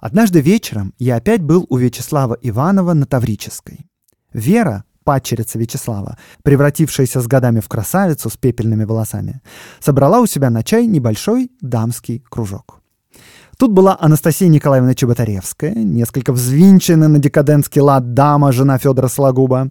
Однажды 0.00 0.40
вечером 0.40 0.92
я 0.98 1.16
опять 1.16 1.42
был 1.42 1.66
у 1.68 1.76
Вячеслава 1.76 2.36
Иванова 2.42 2.92
на 2.92 3.06
Таврической. 3.06 3.86
Вера, 4.32 4.84
падчерица 5.04 5.58
Вячеслава, 5.58 6.18
превратившаяся 6.42 7.20
с 7.20 7.26
годами 7.26 7.60
в 7.60 7.68
красавицу 7.68 8.28
с 8.28 8.36
пепельными 8.36 8.84
волосами, 8.84 9.40
собрала 9.80 10.20
у 10.20 10.26
себя 10.26 10.50
на 10.50 10.62
чай 10.62 10.86
небольшой 10.86 11.50
дамский 11.60 12.24
кружок. 12.28 12.80
Тут 13.56 13.72
была 13.72 13.96
Анастасия 14.00 14.48
Николаевна 14.48 14.94
Чеботаревская, 14.94 15.74
несколько 15.74 16.32
взвинченная 16.32 17.08
на 17.08 17.18
декадентский 17.18 17.80
лад 17.80 18.12
дама, 18.12 18.52
жена 18.52 18.78
Федора 18.78 19.08
Сологуба, 19.08 19.70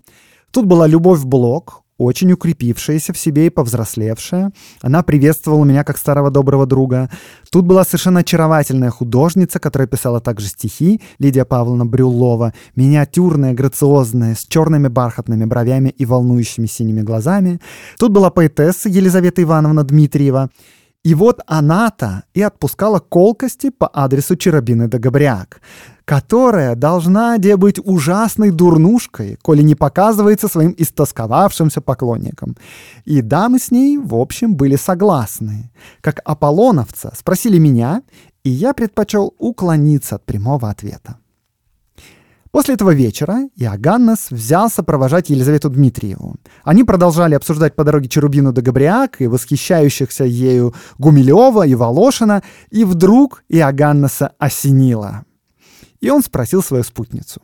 Тут 0.54 0.68
была 0.68 0.86
Любовь 0.86 1.24
Блок, 1.24 1.82
очень 1.98 2.32
укрепившаяся 2.32 3.12
в 3.12 3.18
себе 3.18 3.48
и 3.48 3.50
повзрослевшая. 3.50 4.52
Она 4.84 5.02
приветствовала 5.02 5.66
меня 5.66 5.84
как 5.84 5.98
старого 5.98 6.30
доброго 6.30 6.68
друга. 6.68 7.10
Тут 7.52 7.66
была 7.66 7.84
совершенно 7.84 8.20
очаровательная 8.20 8.92
художница, 8.92 9.60
которая 9.60 9.88
писала 9.88 10.22
также 10.22 10.46
стихи, 10.46 11.02
Лидия 11.18 11.44
Павловна 11.44 11.88
Брюллова, 11.88 12.54
миниатюрная, 12.76 13.56
грациозная, 13.56 14.36
с 14.36 14.46
черными 14.46 14.90
бархатными 14.90 15.46
бровями 15.46 15.90
и 15.90 16.06
волнующими 16.06 16.68
синими 16.68 17.02
глазами. 17.02 17.60
Тут 17.98 18.12
была 18.12 18.30
поэтесса 18.30 18.90
Елизавета 18.90 19.42
Ивановна 19.42 19.84
Дмитриева. 19.84 20.52
И 21.04 21.16
вот 21.16 21.42
она-то 21.48 22.24
и 22.34 22.42
отпускала 22.42 23.00
колкости 23.00 23.72
по 23.72 23.90
адресу 23.92 24.38
Черобины 24.38 24.88
де 24.88 25.00
Габриак, 25.00 25.60
которая 26.06 26.76
должна 26.76 27.38
де 27.38 27.56
быть 27.56 27.80
ужасной 27.84 28.52
дурнушкой, 28.52 29.38
коли 29.42 29.62
не 29.62 29.76
показывается 29.76 30.48
своим 30.48 30.76
истосковавшимся 30.78 31.82
поклонникам. 31.82 32.56
И 33.06 33.22
дамы 33.22 33.60
с 33.60 33.72
ней, 33.72 33.98
в 33.98 34.16
общем, 34.16 34.56
были 34.56 34.76
согласны. 34.76 35.72
Как 36.02 36.20
аполлоновца 36.26 37.14
спросили 37.18 37.58
меня, 37.58 38.02
и 38.44 38.50
я 38.50 38.74
предпочел 38.74 39.34
уклониться 39.38 40.16
от 40.16 40.26
прямого 40.26 40.70
ответа. 40.70 41.18
После 42.52 42.76
этого 42.76 42.92
вечера 42.94 43.50
Иоганнес 43.56 44.30
взялся 44.30 44.84
провожать 44.84 45.32
Елизавету 45.32 45.72
Дмитриеву. 45.72 46.36
Они 46.64 46.84
продолжали 46.84 47.34
обсуждать 47.34 47.76
по 47.76 47.84
дороге 47.84 48.10
Черубину 48.10 48.54
до 48.54 48.62
Габриак 48.62 49.22
и 49.22 49.28
восхищающихся 49.28 50.26
ею 50.26 50.76
Гумилева 51.00 51.66
и 51.66 51.74
Волошина, 51.74 52.44
и 52.70 52.84
вдруг 52.84 53.44
Иоганнеса 53.50 54.34
осенило. 54.38 55.26
И 56.04 56.10
он 56.10 56.22
спросил 56.22 56.62
свою 56.62 56.84
спутницу. 56.84 57.42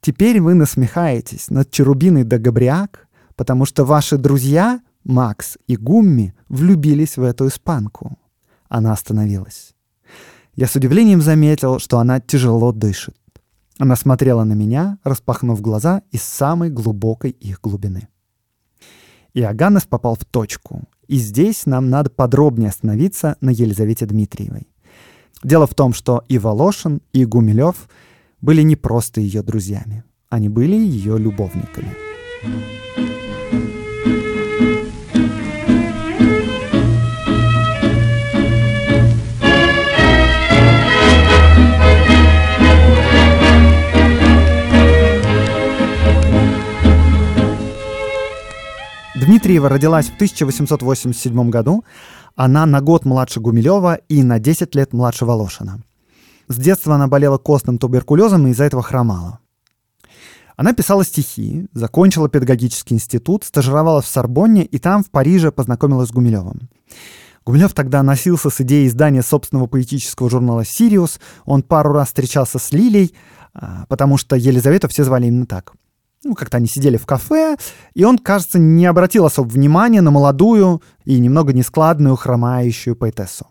«Теперь 0.00 0.38
вы 0.38 0.52
насмехаетесь 0.52 1.48
над 1.48 1.70
Черубиной 1.70 2.22
до 2.22 2.38
Габриак, 2.38 3.08
потому 3.36 3.64
что 3.64 3.86
ваши 3.86 4.18
друзья, 4.18 4.82
Макс 5.02 5.56
и 5.66 5.76
Гумми, 5.76 6.34
влюбились 6.50 7.16
в 7.16 7.22
эту 7.22 7.48
испанку». 7.48 8.18
Она 8.68 8.92
остановилась. 8.92 9.74
Я 10.54 10.66
с 10.66 10.76
удивлением 10.76 11.22
заметил, 11.22 11.78
что 11.78 12.00
она 12.00 12.20
тяжело 12.20 12.70
дышит. 12.70 13.16
Она 13.78 13.96
смотрела 13.96 14.44
на 14.44 14.52
меня, 14.52 14.98
распахнув 15.02 15.62
глаза 15.62 16.02
из 16.10 16.22
самой 16.22 16.68
глубокой 16.68 17.30
их 17.30 17.62
глубины. 17.62 18.08
Иоганнес 19.32 19.84
попал 19.84 20.16
в 20.16 20.26
точку. 20.26 20.82
И 21.08 21.16
здесь 21.16 21.64
нам 21.64 21.88
надо 21.88 22.10
подробнее 22.10 22.68
остановиться 22.68 23.38
на 23.40 23.48
Елизавете 23.48 24.04
Дмитриевой. 24.04 24.68
Дело 25.44 25.66
в 25.66 25.74
том, 25.74 25.92
что 25.92 26.24
и 26.26 26.38
Волошин, 26.38 27.02
и 27.12 27.26
Гумилев 27.26 27.76
были 28.40 28.62
не 28.62 28.76
просто 28.76 29.20
ее 29.20 29.42
друзьями. 29.42 30.02
Они 30.30 30.48
были 30.48 30.74
ее 30.74 31.18
любовниками. 31.18 31.94
Дмитриева 49.14 49.68
родилась 49.68 50.06
в 50.06 50.14
1887 50.14 51.50
году. 51.50 51.84
Она 52.36 52.66
на 52.66 52.80
год 52.80 53.04
младше 53.04 53.40
Гумилева 53.40 53.94
и 54.08 54.24
на 54.24 54.40
10 54.40 54.74
лет 54.74 54.92
младше 54.92 55.24
Волошина. 55.24 55.80
С 56.48 56.56
детства 56.56 56.96
она 56.96 57.06
болела 57.06 57.38
костным 57.38 57.78
туберкулезом 57.78 58.46
и 58.46 58.50
из-за 58.50 58.64
этого 58.64 58.82
хромала. 58.82 59.38
Она 60.56 60.72
писала 60.72 61.04
стихи, 61.04 61.66
закончила 61.72 62.28
педагогический 62.28 62.94
институт, 62.94 63.44
стажировалась 63.44 64.04
в 64.04 64.08
Сорбонне 64.08 64.64
и 64.64 64.78
там, 64.78 65.02
в 65.02 65.10
Париже, 65.10 65.52
познакомилась 65.52 66.08
с 66.08 66.12
Гумилевым. 66.12 66.68
Гумилев 67.44 67.72
тогда 67.72 68.02
носился 68.02 68.50
с 68.50 68.60
идеей 68.60 68.88
издания 68.88 69.22
собственного 69.22 69.66
поэтического 69.66 70.30
журнала 70.30 70.64
«Сириус». 70.64 71.20
Он 71.44 71.62
пару 71.62 71.92
раз 71.92 72.08
встречался 72.08 72.58
с 72.58 72.72
Лилей, 72.72 73.14
а, 73.52 73.84
потому 73.88 74.16
что 74.16 74.36
Елизавету 74.36 74.88
все 74.88 75.04
звали 75.04 75.26
именно 75.26 75.46
так— 75.46 75.74
ну, 76.24 76.34
как-то 76.34 76.56
они 76.56 76.66
сидели 76.66 76.96
в 76.96 77.06
кафе, 77.06 77.56
и 77.94 78.04
он, 78.04 78.18
кажется, 78.18 78.58
не 78.58 78.86
обратил 78.86 79.26
особо 79.26 79.48
внимания 79.48 80.00
на 80.00 80.10
молодую 80.10 80.82
и 81.04 81.18
немного 81.18 81.52
нескладную 81.52 82.16
хромающую 82.16 82.96
поэтессу. 82.96 83.46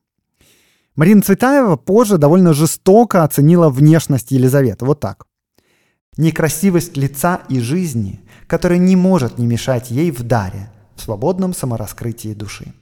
Марина 0.96 1.22
Цветаева 1.22 1.76
позже 1.76 2.18
довольно 2.18 2.54
жестоко 2.54 3.24
оценила 3.24 3.70
внешность 3.70 4.32
Елизаветы. 4.32 4.86
Вот 4.86 5.00
так. 5.00 5.26
Некрасивость 6.18 6.98
лица 6.98 7.42
и 7.50 7.60
жизни, 7.60 8.22
которая 8.48 8.78
не 8.78 8.96
может 8.96 9.40
не 9.40 9.48
мешать 9.48 9.90
ей 9.90 10.12
в 10.12 10.22
даре, 10.22 10.72
в 10.96 11.02
свободном 11.02 11.54
самораскрытии 11.54 12.34
души. 12.34 12.74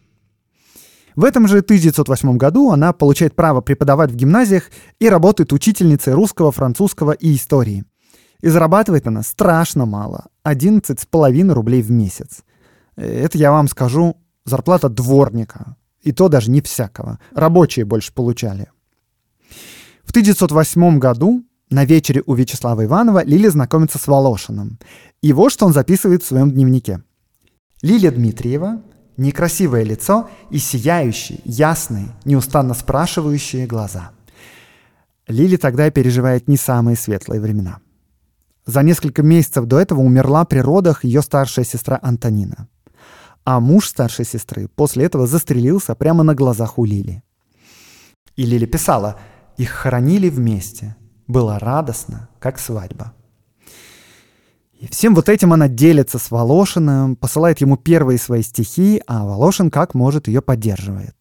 В 1.16 1.24
этом 1.26 1.48
же 1.48 1.60
1908 1.60 2.38
году 2.38 2.72
она 2.72 2.94
получает 2.94 3.36
право 3.36 3.62
преподавать 3.62 4.12
в 4.12 4.16
гимназиях 4.16 4.70
и 5.00 5.10
работает 5.10 5.54
учительницей 5.54 6.14
русского, 6.14 6.52
французского 6.52 7.12
и 7.12 7.36
истории. 7.36 7.86
И 8.42 8.50
зарабатывает 8.50 9.08
она 9.08 9.24
страшно 9.24 9.86
мало. 9.86 10.26
11,5 10.44 11.54
рублей 11.54 11.82
в 11.82 11.92
месяц. 11.92 12.44
Это, 12.96 13.38
я 13.38 13.52
вам 13.52 13.68
скажу, 13.68 14.18
зарплата 14.46 14.90
дворника. 14.90 15.76
И 16.02 16.12
то 16.12 16.28
даже 16.28 16.50
не 16.50 16.62
всякого. 16.62 17.20
Рабочие 17.34 17.86
больше 17.86 18.14
получали. 18.14 18.70
В 20.04 20.10
1908 20.10 21.00
году 21.00 21.44
на 21.70 21.86
вечере 21.86 22.24
у 22.26 22.34
Вячеслава 22.34 22.84
Иванова 22.84 23.24
Лиля 23.24 23.52
знакомится 23.52 24.00
с 24.00 24.08
Волошиным. 24.08 24.80
И 25.22 25.32
вот 25.32 25.52
что 25.52 25.68
он 25.68 25.74
записывает 25.74 26.24
в 26.24 26.28
своем 26.28 26.52
дневнике. 26.52 27.04
Лилия 27.84 28.12
Дмитриева, 28.12 28.82
некрасивое 29.18 29.84
лицо 29.84 30.30
и 30.50 30.58
сияющие, 30.58 31.40
ясные, 31.46 32.08
неустанно 32.26 32.74
спрашивающие 32.74 33.68
глаза. 33.68 34.12
Лили 35.28 35.56
тогда 35.56 35.90
переживает 35.92 36.48
не 36.48 36.58
самые 36.58 36.98
светлые 36.98 37.40
времена– 37.40 37.80
за 38.66 38.84
несколько 38.84 39.24
месяцев 39.24 39.66
до 39.66 39.80
этого 39.80 40.02
умерла 40.02 40.46
при 40.46 40.60
родах 40.60 41.04
ее 41.04 41.22
старшая 41.22 41.66
сестра 41.66 42.00
Антонина. 42.02 42.68
А 43.44 43.60
муж 43.60 43.88
старшей 43.90 44.26
сестры 44.26 44.68
после 44.68 45.06
этого 45.06 45.26
застрелился 45.26 45.96
прямо 45.96 46.24
на 46.24 46.36
глазах 46.36 46.78
у 46.78 46.86
Лили. 46.86 47.24
И 48.36 48.46
Лили 48.46 48.66
писала, 48.66 49.18
их 49.58 49.70
хоронили 49.70 50.30
вместе. 50.30 50.96
Было 51.28 51.58
радостно, 51.58 52.30
как 52.40 52.60
свадьба. 52.60 53.14
И 54.80 54.88
всем 54.88 55.16
вот 55.16 55.30
этим 55.30 55.54
она 55.54 55.68
делится 55.68 56.18
с 56.18 56.32
Волошиным, 56.32 57.16
посылает 57.16 57.62
ему 57.62 57.78
первые 57.78 58.18
свои 58.18 58.42
стихи, 58.42 59.02
а 59.08 59.26
Волошин 59.26 59.70
как 59.70 59.94
может 59.94 60.28
ее 60.28 60.42
поддерживает. 60.42 61.16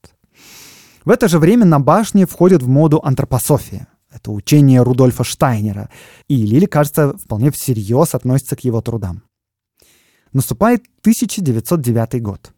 В 1.05 1.11
это 1.11 1.29
же 1.29 1.39
время 1.39 1.65
на 1.65 1.81
башне 1.81 2.27
входит 2.27 2.63
в 2.63 2.69
моду 2.69 3.01
антропософия— 3.03 3.89
это 4.13 4.33
учение 4.33 4.83
Рудольфа 4.83 5.25
Штайнера, 5.25 5.89
и 6.29 6.37
Лили, 6.37 6.67
кажется, 6.67 7.17
вполне 7.17 7.51
всерьез 7.51 8.15
относится 8.15 8.57
к 8.57 8.65
его 8.65 8.81
трудам. 8.81 9.23
Наступает 10.33 10.83
1909 11.01 12.23
год. 12.23 12.53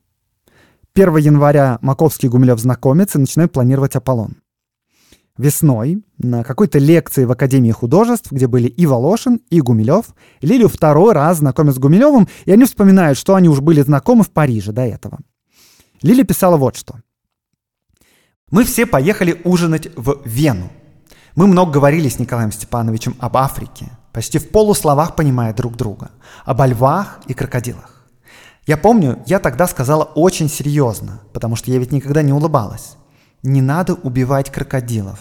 1 0.95 1.17
января 1.17 1.79
Маковский 1.81 2.29
и 2.29 2.31
Гумилев 2.31 2.59
знакомятся 2.59 3.19
и 3.19 3.23
начинают 3.23 3.53
планировать 3.53 3.97
Аполлон. 3.97 4.37
Весной 5.39 6.05
на 6.19 6.45
какой-то 6.45 6.79
лекции 6.79 7.25
в 7.25 7.33
Академии 7.33 7.71
художеств, 7.71 8.31
где 8.31 8.47
были 8.47 8.69
и 8.69 8.85
Волошин, 8.85 9.41
и 9.49 9.63
Гумилев, 9.63 10.15
Лилию 10.43 10.69
второй 10.69 11.15
раз 11.15 11.39
знакомят 11.39 11.75
с 11.75 11.79
Гумилевым, 11.79 12.29
и 12.45 12.53
они 12.53 12.67
вспоминают, 12.67 13.17
что 13.17 13.35
они 13.35 13.49
уж 13.49 13.61
были 13.61 13.81
знакомы 13.81 14.25
в 14.25 14.31
Париже 14.31 14.73
до 14.73 14.83
этого. 14.83 15.21
Лили 16.03 16.23
писала 16.23 16.59
вот 16.59 16.77
что. 16.77 16.97
«Мы 18.51 18.65
все 18.65 18.85
поехали 18.85 19.41
ужинать 19.45 19.89
в 19.97 20.21
Вену. 20.27 20.71
Мы 21.35 21.47
много 21.47 21.73
говорили 21.73 22.09
с 22.09 22.19
Николаем 22.19 22.53
Степановичем 22.53 23.17
об 23.19 23.39
Африке, 23.39 23.91
почти 24.13 24.39
в 24.39 24.51
полусловах 24.51 25.17
понимая 25.17 25.55
друг 25.55 25.77
друга, 25.77 26.11
об 26.45 26.61
львах 26.61 27.21
и 27.27 27.33
крокодилах. 27.33 28.05
Я 28.67 28.77
помню, 28.77 29.23
я 29.27 29.39
тогда 29.39 29.67
сказала 29.67 30.05
очень 30.05 30.49
серьезно, 30.49 31.21
потому 31.33 31.57
что 31.57 31.71
я 31.71 31.79
ведь 31.79 31.91
никогда 31.91 32.23
не 32.23 32.33
улыбалась. 32.33 32.97
Не 33.43 33.63
надо 33.63 33.95
убивать 33.95 34.53
крокодилов. 34.53 35.19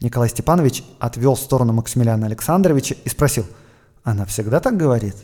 Николай 0.00 0.28
Степанович 0.28 0.84
отвел 0.98 1.36
в 1.36 1.40
сторону 1.40 1.72
Максимилиана 1.72 2.26
Александровича 2.26 2.96
и 3.04 3.08
спросил, 3.08 3.46
«Она 4.02 4.26
всегда 4.26 4.60
так 4.60 4.76
говорит?» 4.76 5.16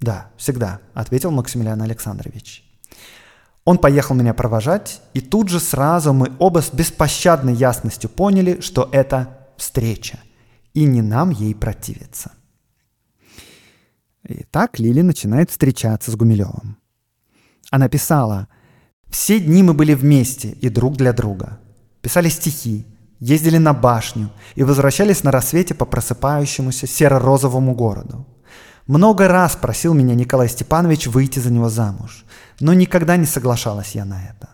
«Да, 0.00 0.30
всегда»,— 0.36 0.80
ответил 0.94 1.30
Максимилиан 1.30 1.80
Александрович. 1.82 2.65
Он 3.66 3.78
поехал 3.78 4.14
меня 4.14 4.32
провожать, 4.32 5.02
и 5.12 5.20
тут 5.20 5.48
же 5.48 5.58
сразу 5.58 6.12
мы 6.12 6.30
оба 6.38 6.62
с 6.62 6.72
беспощадной 6.72 7.52
ясностью 7.52 8.08
поняли, 8.08 8.60
что 8.60 8.88
это 8.92 9.48
встреча, 9.56 10.20
и 10.72 10.84
не 10.84 11.02
нам 11.02 11.30
ей 11.30 11.52
противиться. 11.52 12.30
И 14.28 14.44
так 14.44 14.78
Лили 14.78 15.02
начинает 15.02 15.50
встречаться 15.50 16.12
с 16.12 16.14
Гумилевым. 16.14 16.76
Она 17.72 17.88
писала, 17.88 18.46
«Все 19.08 19.40
дни 19.40 19.64
мы 19.64 19.74
были 19.74 19.94
вместе 19.94 20.50
и 20.50 20.68
друг 20.68 20.96
для 20.96 21.12
друга. 21.12 21.58
Писали 22.02 22.28
стихи, 22.28 22.86
ездили 23.18 23.58
на 23.58 23.72
башню 23.72 24.30
и 24.54 24.62
возвращались 24.62 25.24
на 25.24 25.32
рассвете 25.32 25.74
по 25.74 25.86
просыпающемуся 25.86 26.86
серо-розовому 26.86 27.74
городу. 27.74 28.28
Много 28.86 29.26
раз 29.26 29.56
просил 29.56 29.94
меня 29.94 30.14
Николай 30.14 30.48
Степанович 30.48 31.08
выйти 31.08 31.40
за 31.40 31.50
него 31.52 31.68
замуж, 31.68 32.24
но 32.60 32.74
никогда 32.74 33.16
не 33.16 33.26
соглашалась 33.26 33.94
я 33.94 34.04
на 34.04 34.22
это. 34.22 34.48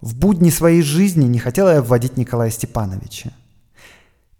В 0.00 0.16
будни 0.16 0.50
своей 0.50 0.82
жизни 0.82 1.24
не 1.24 1.38
хотела 1.38 1.74
я 1.74 1.82
вводить 1.82 2.16
Николая 2.16 2.50
Степановича. 2.50 3.30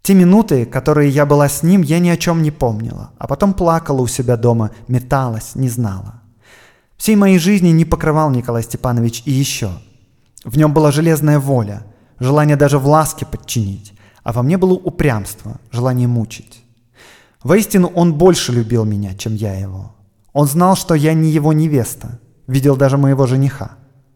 Те 0.01 0.13
минуты, 0.13 0.65
которые 0.65 1.09
я 1.09 1.25
была 1.25 1.49
с 1.49 1.63
ним, 1.63 1.81
я 1.81 1.97
ни 1.97 2.09
о 2.09 2.17
чем 2.17 2.43
не 2.43 2.51
помнила, 2.51 3.09
а 3.17 3.25
потом 3.25 3.55
плакала 3.55 4.01
у 4.01 4.07
себя 4.07 4.37
дома, 4.37 4.69
металась, 4.87 5.55
не 5.55 5.67
знала. 5.67 6.21
Всей 6.97 7.15
моей 7.15 7.39
жизни 7.39 7.69
не 7.69 7.85
покрывал 7.85 8.29
Николай 8.29 8.61
Степанович 8.61 9.23
и 9.25 9.31
еще. 9.31 9.71
В 10.43 10.57
нем 10.57 10.73
была 10.73 10.91
железная 10.91 11.39
воля, 11.39 11.83
желание 12.19 12.55
даже 12.55 12.77
в 12.77 12.87
ласке 12.87 13.25
подчинить, 13.25 13.93
а 14.23 14.31
во 14.31 14.43
мне 14.43 14.57
было 14.57 14.73
упрямство, 14.73 15.59
желание 15.71 16.07
мучить. 16.07 16.61
Воистину, 17.43 17.87
он 17.87 18.13
больше 18.13 18.51
любил 18.51 18.85
меня, 18.85 19.15
чем 19.15 19.33
я 19.33 19.55
его. 19.55 19.95
Он 20.33 20.47
знал, 20.47 20.75
что 20.75 20.93
я 20.93 21.13
не 21.13 21.29
его 21.29 21.53
невеста, 21.53 22.19
видел 22.47 22.75
даже 22.75 22.97
моего 22.97 23.27
жениха. 23.27 23.71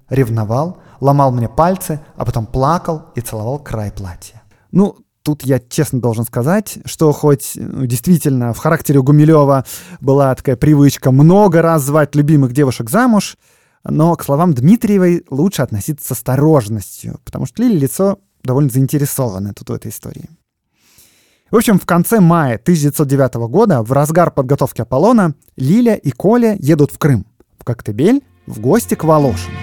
Ревновал, 0.09 0.79
ломал 0.99 1.31
мне 1.31 1.47
пальцы, 1.47 1.99
а 2.15 2.25
потом 2.25 2.45
плакал 2.45 3.05
и 3.15 3.21
целовал 3.21 3.59
край 3.59 3.91
платья. 3.91 4.41
Ну, 4.71 4.97
тут 5.23 5.43
я 5.43 5.59
честно 5.59 6.01
должен 6.01 6.25
сказать, 6.25 6.79
что 6.85 7.11
хоть 7.11 7.53
ну, 7.55 7.85
действительно 7.85 8.53
в 8.53 8.57
характере 8.57 9.01
Гумилева 9.01 9.65
была 10.01 10.33
такая 10.35 10.55
привычка 10.55 11.11
много 11.11 11.61
раз 11.61 11.83
звать 11.83 12.15
любимых 12.15 12.53
девушек 12.53 12.89
замуж, 12.89 13.37
но 13.83 14.15
к 14.15 14.23
словам 14.23 14.53
Дмитриевой 14.53 15.25
лучше 15.29 15.61
относиться 15.61 16.07
с 16.07 16.11
осторожностью, 16.11 17.19
потому 17.23 17.45
что 17.45 17.61
Лили 17.61 17.79
лицо 17.79 18.19
довольно 18.43 18.69
заинтересованы 18.69 19.53
тут 19.53 19.69
в 19.69 19.73
этой 19.73 19.91
истории. 19.91 20.29
В 21.51 21.55
общем, 21.55 21.79
в 21.79 21.85
конце 21.85 22.19
мая 22.19 22.55
1909 22.55 23.49
года, 23.49 23.81
в 23.81 23.91
разгар 23.91 24.29
подготовки 24.29 24.81
Аполлона, 24.81 25.33
Лиля 25.55 25.95
и 25.95 26.11
Коля 26.11 26.55
едут 26.59 26.91
в 26.91 26.99
Крым, 26.99 27.25
Коктебель, 27.69 28.23
в 28.47 28.59
гости 28.59 28.95
к 28.95 29.03
Волошину. 29.03 29.55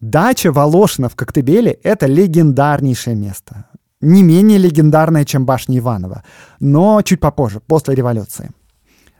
Дача 0.00 0.50
Волошина 0.50 1.08
в 1.08 1.14
Коктебеле— 1.14 1.70
это 1.84 2.06
легендарнейшее 2.06 3.14
место. 3.14 3.69
Не 4.00 4.22
менее 4.22 4.58
легендарное, 4.58 5.24
чем 5.24 5.44
башня 5.44 5.78
Иванова, 5.78 6.24
но 6.58 7.02
чуть 7.02 7.20
попозже, 7.20 7.60
после 7.60 7.94
революции. 7.94 8.50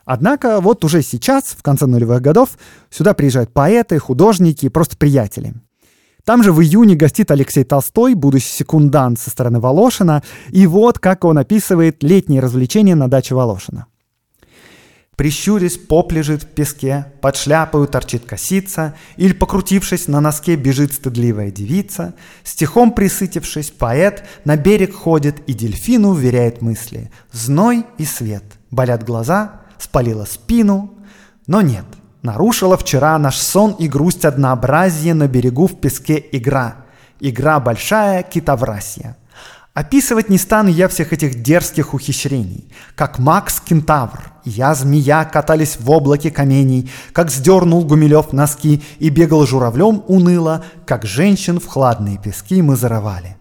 Однако 0.05 0.59
вот 0.59 0.83
уже 0.83 1.03
сейчас, 1.03 1.55
в 1.57 1.61
конце 1.61 1.85
нулевых 1.85 2.21
годов, 2.21 2.57
сюда 2.89 3.13
приезжают 3.13 3.53
поэты, 3.53 3.99
художники 3.99 4.65
и 4.65 4.69
просто 4.69 4.97
приятели. 4.97 5.53
Там 6.25 6.43
же 6.43 6.51
в 6.51 6.61
июне 6.61 6.95
гостит 6.95 7.31
Алексей 7.31 7.63
Толстой, 7.63 8.13
будущий 8.13 8.51
секундант 8.51 9.19
со 9.19 9.29
стороны 9.29 9.59
Волошина, 9.59 10.23
и 10.49 10.67
вот 10.67 10.99
как 10.99 11.25
он 11.25 11.37
описывает 11.37 12.03
летние 12.03 12.41
развлечения 12.41 12.95
на 12.95 13.07
даче 13.07 13.35
Волошина. 13.35 13.87
Прищурясь, 15.21 15.77
поп 15.77 16.13
лежит 16.13 16.41
в 16.41 16.47
песке, 16.47 17.05
под 17.21 17.35
шляпою 17.35 17.85
торчит 17.85 18.25
косица, 18.25 18.95
или, 19.17 19.33
покрутившись 19.33 20.07
на 20.07 20.19
носке, 20.19 20.55
бежит 20.55 20.93
стыдливая 20.93 21.51
девица. 21.51 22.15
Стихом 22.43 22.91
присытившись, 22.91 23.69
поэт 23.69 24.23
на 24.45 24.57
берег 24.57 24.95
ходит 24.95 25.47
и 25.47 25.53
дельфину 25.53 26.09
уверяет 26.09 26.63
мысли. 26.63 27.11
Зной 27.31 27.85
и 27.99 28.05
свет, 28.05 28.43
болят 28.71 29.03
глаза, 29.03 29.61
спалила 29.77 30.25
спину, 30.25 30.91
но 31.45 31.61
нет. 31.61 31.85
Нарушила 32.23 32.75
вчера 32.75 33.15
наш 33.19 33.37
сон 33.37 33.73
и 33.73 33.87
грусть 33.87 34.25
однообразие 34.25 35.13
на 35.13 35.27
берегу 35.27 35.67
в 35.67 35.79
песке 35.79 36.25
игра. 36.31 36.77
Игра 37.19 37.59
большая 37.59 38.23
китоврасья. 38.23 39.17
Описывать 39.73 40.27
не 40.27 40.37
стану 40.37 40.69
я 40.69 40.89
всех 40.89 41.13
этих 41.13 41.41
дерзких 41.41 41.93
ухищрений. 41.93 42.69
Как 42.95 43.19
Макс 43.19 43.61
Кентавр, 43.61 44.33
я 44.43 44.75
змея 44.75 45.23
катались 45.23 45.77
в 45.79 45.89
облаке 45.89 46.29
каменей, 46.29 46.91
как 47.13 47.31
сдернул 47.31 47.85
Гумилев 47.85 48.33
носки 48.33 48.83
и 48.99 49.09
бегал 49.09 49.45
журавлем 49.45 50.03
уныло, 50.07 50.65
как 50.85 51.05
женщин 51.05 51.61
в 51.61 51.67
хладные 51.67 52.17
пески 52.17 52.61
мы 52.61 52.75
зарывали. 52.75 53.37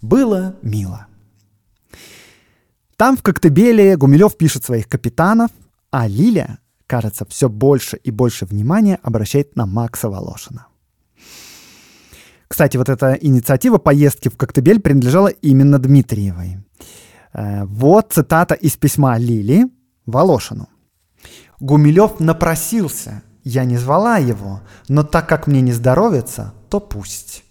Было 0.00 0.56
мило. 0.62 1.06
Там 2.96 3.18
в 3.18 3.22
Коктебеле 3.22 3.96
Гумилев 3.98 4.38
пишет 4.38 4.64
своих 4.64 4.88
капитанов, 4.88 5.50
а 5.90 6.06
Лиля, 6.06 6.60
кажется, 6.86 7.26
все 7.28 7.50
больше 7.50 7.98
и 7.98 8.10
больше 8.10 8.46
внимания 8.46 8.98
обращает 9.02 9.54
на 9.54 9.66
Макса 9.66 10.08
Волошина. 10.08 10.66
Кстати, 12.54 12.76
вот 12.76 12.88
эта 12.88 13.14
инициатива 13.14 13.78
поездки 13.78 14.28
в 14.28 14.36
Коктебель 14.36 14.78
принадлежала 14.78 15.26
именно 15.26 15.80
Дмитриевой. 15.80 16.58
Э, 17.32 17.64
вот 17.64 18.12
цитата 18.12 18.54
из 18.54 18.76
письма 18.76 19.18
Лили 19.18 19.64
Волошину. 20.06 20.68
«Гумилев 21.58 22.20
напросился, 22.20 23.24
я 23.42 23.64
не 23.64 23.76
звала 23.76 24.18
его, 24.18 24.60
но 24.88 25.02
так 25.02 25.28
как 25.28 25.48
мне 25.48 25.62
не 25.62 25.72
здоровится, 25.72 26.54
то 26.70 26.78
пусть». 26.78 27.42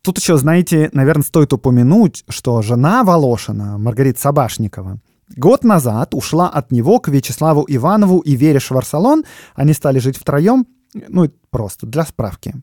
Тут 0.00 0.16
еще, 0.16 0.38
знаете, 0.38 0.88
наверное, 0.94 1.24
стоит 1.24 1.52
упомянуть, 1.52 2.24
что 2.30 2.62
жена 2.62 3.04
Волошина, 3.04 3.76
Маргарита 3.76 4.18
Сабашникова, 4.18 4.98
год 5.36 5.62
назад 5.62 6.14
ушла 6.14 6.48
от 6.48 6.72
него 6.72 7.00
к 7.00 7.08
Вячеславу 7.08 7.66
Иванову 7.68 8.20
и 8.20 8.34
Вере 8.34 8.60
Шварсалон. 8.60 9.24
Они 9.54 9.74
стали 9.74 9.98
жить 9.98 10.16
втроем, 10.16 10.66
ну, 10.94 11.30
просто 11.50 11.86
для 11.86 12.06
справки. 12.06 12.54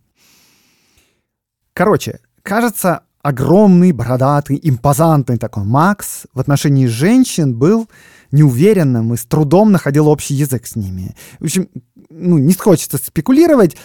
Короче, 1.76 2.22
кажется, 2.42 3.02
огромный, 3.22 3.92
бородатый, 3.92 4.58
импозантный 4.64 5.38
такой 5.38 5.66
Макс 5.66 6.26
в 6.34 6.40
отношении 6.40 6.86
женщин 6.86 7.54
был 7.54 7.90
неуверенным 8.32 9.14
и 9.14 9.18
с 9.18 9.26
трудом 9.26 9.74
находил 9.74 10.08
общий 10.08 10.36
язык 10.36 10.68
с 10.68 10.78
ними. 10.78 11.14
В 11.40 11.44
общем, 11.44 11.68
ну, 12.10 12.38
не 12.38 12.54
хочется 12.54 12.98
спекулировать. 12.98 13.76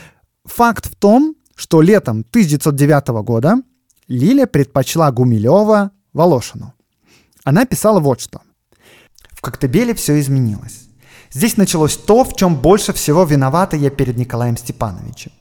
Факт 0.44 0.87
в 0.87 0.94
том, 0.94 1.35
что 1.57 1.83
летом 1.83 2.20
1909 2.31 3.09
года 3.24 3.57
Лиля 4.07 4.46
предпочла 4.46 5.11
Гумилева 5.11 5.90
Волошину. 6.12 6.74
Она 7.42 7.64
писала 7.64 7.98
вот 7.98 8.20
что. 8.20 8.40
В 9.33 9.40
Коктебеле 9.40 9.94
все 9.94 10.20
изменилось. 10.20 10.83
Здесь 11.33 11.57
началось 11.57 11.96
то, 11.96 12.22
в 12.22 12.37
чем 12.37 12.55
больше 12.55 12.92
всего 12.92 13.24
виновата 13.24 13.76
я 13.76 13.90
перед 13.90 14.16
Николаем 14.16 14.57
Степановичем. 14.57 15.33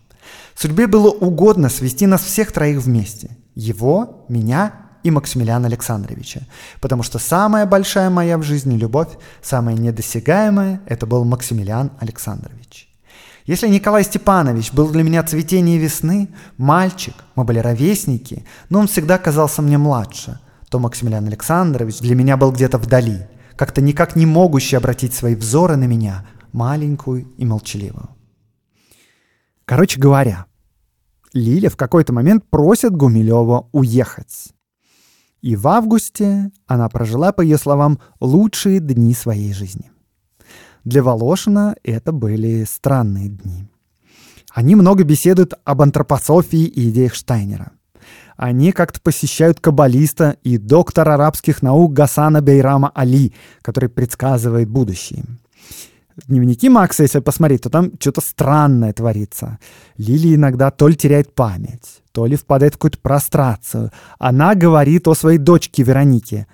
Судьбе 0.60 0.88
было 0.88 1.10
угодно 1.10 1.70
свести 1.70 2.06
нас 2.06 2.22
всех 2.22 2.52
троих 2.52 2.82
вместе. 2.82 3.38
Его, 3.56 4.26
меня 4.28 4.74
и 5.04 5.10
Максимилиана 5.10 5.68
Александровича. 5.68 6.42
Потому 6.82 7.02
что 7.02 7.18
самая 7.18 7.66
большая 7.66 8.10
моя 8.10 8.38
в 8.38 8.44
жизни 8.44 8.76
любовь, 8.76 9.08
самая 9.42 9.76
недосягаемая, 9.76 10.82
это 10.86 11.06
был 11.06 11.24
Максимилиан 11.24 11.94
Александрович. 12.02 12.90
Если 13.46 13.70
Николай 13.70 14.04
Степанович 14.04 14.74
был 14.74 14.90
для 14.90 15.04
меня 15.04 15.24
цветение 15.24 15.78
весны, 15.78 16.28
мальчик, 16.58 17.14
мы 17.36 17.46
были 17.46 17.60
ровесники, 17.60 18.46
но 18.68 18.82
он 18.82 18.88
всегда 18.88 19.18
казался 19.18 19.62
мне 19.62 19.78
младше, 19.78 20.42
то 20.70 20.78
Максимилиан 20.78 21.26
Александрович 21.26 22.00
для 22.00 22.16
меня 22.16 22.36
был 22.36 22.52
где-то 22.52 22.78
вдали, 22.80 23.28
как-то 23.56 23.80
никак 23.80 24.18
не 24.18 24.26
могущий 24.26 24.76
обратить 24.76 25.14
свои 25.14 25.36
взоры 25.36 25.78
на 25.78 25.86
меня, 25.86 26.26
маленькую 26.52 27.30
и 27.38 27.46
молчаливую. 27.46 28.10
Короче 29.64 30.00
говоря, 30.00 30.48
Лиля 31.34 31.70
в 31.70 31.78
какой-то 31.78 32.14
момент 32.14 32.44
просит 32.50 32.96
Гумилева 32.96 33.68
уехать. 33.72 34.54
И 35.42 35.56
в 35.56 35.68
августе 35.68 36.52
она 36.68 36.90
прожила, 36.90 37.32
по 37.32 37.42
ее 37.42 37.58
словам, 37.58 38.00
лучшие 38.20 38.80
дни 38.80 39.14
своей 39.14 39.54
жизни. 39.54 39.92
Для 40.84 41.04
Волошина 41.04 41.76
это 41.84 42.12
были 42.12 42.66
странные 42.66 43.30
дни. 43.30 43.68
Они 44.52 44.76
много 44.76 45.04
беседуют 45.04 45.54
об 45.64 45.82
антропософии 45.82 46.64
и 46.64 46.90
идеях 46.90 47.14
Штайнера. 47.14 47.72
Они 48.36 48.72
как-то 48.72 49.00
посещают 49.00 49.60
каббалиста 49.60 50.38
и 50.44 50.58
доктора 50.58 51.14
арабских 51.14 51.62
наук 51.62 51.94
Гасана 51.94 52.42
Бейрама 52.42 52.92
Али, 52.96 53.34
который 53.62 53.90
предсказывает 53.90 54.70
будущее 54.70 55.26
дневники 56.28 56.70
Макса, 56.70 57.04
если 57.04 57.20
посмотреть, 57.20 57.62
то 57.64 57.70
там 57.70 57.92
что-то 58.00 58.22
странное 58.22 58.94
творится. 58.94 59.60
Лили 59.98 60.36
иногда 60.36 60.72
то 60.72 60.88
ли 60.88 60.96
теряет 60.96 61.34
память, 61.34 62.02
то 62.12 62.26
ли 62.26 62.36
впадает 62.36 62.74
в 62.74 62.78
какую-то 62.78 63.00
прострацию. 63.00 63.92
Она 64.18 64.56
говорит 64.56 65.08
о 65.08 65.16
своей 65.16 65.38
дочке 65.38 65.84
Веронике. 65.84 66.48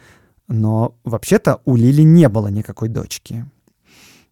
Но 0.47 0.95
вообще-то 1.03 1.61
у 1.65 1.75
Лили 1.75 2.03
не 2.03 2.29
было 2.29 2.47
никакой 2.47 2.89
дочки. 2.89 3.45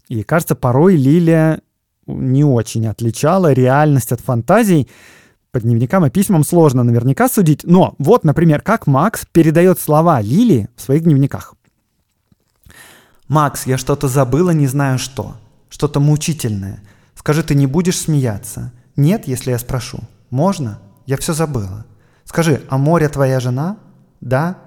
И 0.09 0.23
кажется, 0.23 0.55
порой 0.55 0.95
Лилия 0.95 1.61
не 2.05 2.43
очень 2.43 2.87
отличала 2.87 3.53
реальность 3.53 4.11
от 4.11 4.21
фантазий. 4.21 4.87
По 5.51 5.59
дневникам 5.59 6.05
и 6.05 6.09
письмам 6.09 6.43
сложно 6.43 6.83
наверняка 6.83 7.29
судить. 7.29 7.63
Но 7.63 7.95
вот, 7.97 8.23
например, 8.23 8.61
как 8.61 8.87
Макс 8.87 9.25
передает 9.31 9.79
слова 9.79 10.21
Лили 10.21 10.69
в 10.75 10.81
своих 10.81 11.03
дневниках. 11.03 11.55
«Макс, 13.33 13.65
я 13.65 13.79
что-то 13.79 14.07
забыла, 14.07 14.51
не 14.51 14.67
знаю 14.67 14.99
что. 14.99 15.37
Что-то 15.67 15.99
мучительное. 15.99 16.83
Скажи, 17.15 17.41
ты 17.41 17.55
не 17.55 17.65
будешь 17.65 17.97
смеяться? 17.97 18.71
Нет, 18.95 19.27
если 19.27 19.49
я 19.49 19.57
спрошу. 19.57 20.01
Можно? 20.29 20.77
Я 21.07 21.17
все 21.17 21.33
забыла. 21.33 21.83
Скажи, 22.25 22.61
а 22.69 22.77
море 22.77 23.09
твоя 23.09 23.39
жена? 23.39 23.77
Да? 24.21 24.59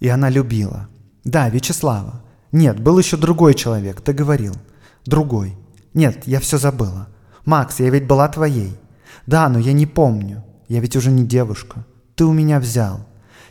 И 0.00 0.08
она 0.08 0.30
любила. 0.30 0.88
Да, 1.24 1.50
Вячеслава. 1.50 2.22
Нет, 2.52 2.80
был 2.80 2.98
еще 2.98 3.18
другой 3.18 3.52
человек, 3.52 4.00
ты 4.00 4.14
говорил. 4.14 4.54
Другой. 5.04 5.54
Нет, 5.92 6.26
я 6.26 6.40
все 6.40 6.56
забыла. 6.56 7.08
Макс, 7.44 7.80
я 7.80 7.90
ведь 7.90 8.06
была 8.06 8.28
твоей. 8.28 8.78
Да, 9.26 9.50
но 9.50 9.58
я 9.58 9.74
не 9.74 9.84
помню. 9.84 10.42
Я 10.68 10.80
ведь 10.80 10.96
уже 10.96 11.10
не 11.10 11.26
девушка. 11.26 11.84
Ты 12.14 12.24
у 12.24 12.32
меня 12.32 12.60
взял. 12.60 13.06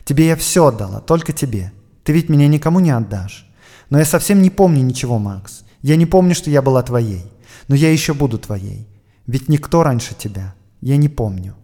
Тебе 0.06 0.26
я 0.26 0.36
все 0.36 0.66
отдала, 0.66 1.02
только 1.02 1.34
тебе. 1.34 1.72
Ты 2.04 2.14
ведь 2.14 2.30
меня 2.30 2.48
никому 2.48 2.80
не 2.80 2.90
отдашь. 2.90 3.45
Но 3.90 4.00
я 4.00 4.06
совсем 4.06 4.42
не 4.42 4.50
помню 4.50 4.84
ничего, 4.84 5.20
Макс. 5.20 5.64
Я 5.82 5.96
не 5.96 6.06
помню, 6.06 6.36
что 6.36 6.50
я 6.50 6.62
была 6.62 6.82
твоей. 6.84 7.24
Но 7.68 7.76
я 7.76 7.92
еще 7.92 8.14
буду 8.14 8.38
твоей. 8.38 8.88
Ведь 9.28 9.50
никто 9.50 9.84
раньше 9.84 10.16
тебя. 10.16 10.56
Я 10.82 10.98
не 10.98 11.10
помню. 11.10 11.56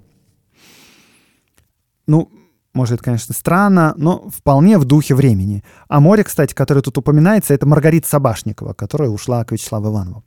Ну, 2.07 2.29
может, 2.73 2.95
это, 2.95 3.03
конечно, 3.03 3.33
странно, 3.33 3.93
но 3.97 4.29
вполне 4.29 4.77
в 4.77 4.85
духе 4.85 5.13
времени. 5.13 5.63
А 5.87 5.99
море, 5.99 6.23
кстати, 6.23 6.53
которое 6.53 6.81
тут 6.81 6.97
упоминается, 6.97 7.53
это 7.53 7.65
Маргарита 7.65 8.07
Собашникова, 8.07 8.73
которая 8.73 9.09
ушла 9.09 9.43
к 9.43 9.51
Вячеславу 9.51 9.89
Иванову. 9.89 10.23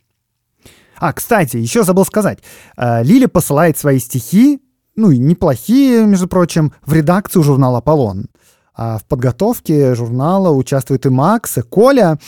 А, 0.97 1.12
кстати, 1.12 1.57
еще 1.57 1.82
забыл 1.82 2.05
сказать. 2.05 2.38
Э, 2.76 3.03
Лиля 3.03 3.28
посылает 3.28 3.78
свои 3.78 3.99
стихи, 3.99 4.61
ну 4.95 5.11
и 5.11 5.18
неплохие, 5.18 6.07
между 6.07 6.28
прочим, 6.28 6.72
в 6.84 6.92
редакцию 6.92 7.42
журнала 7.42 7.78
«Аполлон». 7.78 8.26
А 8.75 8.99
в 8.99 9.05
подготовке 9.05 9.95
журнала 9.95 10.51
участвуют 10.51 11.07
и 11.07 11.09
Макс, 11.09 11.59
и 11.59 11.62
Коля, 11.62 12.18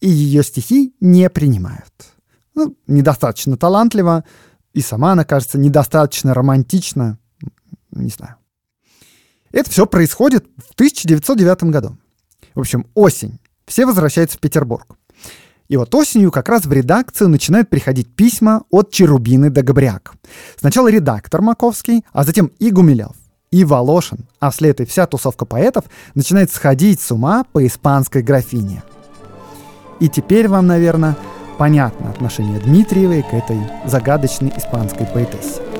и 0.00 0.08
ее 0.08 0.42
стихи 0.42 0.94
не 1.00 1.30
принимают. 1.30 1.92
Ну, 2.54 2.76
недостаточно 2.86 3.56
талантливо, 3.56 4.24
и 4.72 4.80
сама 4.80 5.12
она 5.12 5.24
кажется 5.24 5.58
недостаточно 5.58 6.34
романтична, 6.34 7.18
не 7.92 8.10
знаю. 8.10 8.36
Это 9.52 9.70
все 9.70 9.86
происходит 9.86 10.46
в 10.56 10.72
1909 10.74 11.64
году. 11.64 11.96
В 12.54 12.60
общем, 12.60 12.86
осень. 12.94 13.38
Все 13.66 13.86
возвращаются 13.86 14.36
в 14.36 14.40
Петербург. 14.40 14.96
И 15.68 15.76
вот 15.76 15.94
осенью 15.94 16.30
как 16.30 16.48
раз 16.48 16.66
в 16.66 16.72
редакцию 16.72 17.28
начинают 17.28 17.68
приходить 17.68 18.14
письма 18.14 18.62
от 18.70 18.90
Черубины 18.90 19.50
до 19.50 19.62
Габряк. 19.62 20.14
Сначала 20.58 20.88
редактор 20.88 21.42
Маковский, 21.42 22.04
а 22.12 22.24
затем 22.24 22.52
и 22.58 22.70
Гумилев, 22.70 23.16
и 23.50 23.64
Волошин, 23.64 24.26
а 24.40 24.50
вслед 24.50 24.80
и 24.80 24.84
вся 24.84 25.06
тусовка 25.06 25.44
поэтов 25.44 25.84
начинает 26.14 26.50
сходить 26.50 27.00
с 27.00 27.10
ума 27.10 27.44
по 27.52 27.66
испанской 27.66 28.22
графине. 28.22 28.82
И 30.00 30.08
теперь 30.08 30.48
вам, 30.48 30.66
наверное, 30.66 31.16
понятно 31.58 32.10
отношение 32.10 32.60
Дмитриевой 32.60 33.22
к 33.22 33.32
этой 33.32 33.58
загадочной 33.86 34.52
испанской 34.56 35.06
поэтессе. 35.06 35.75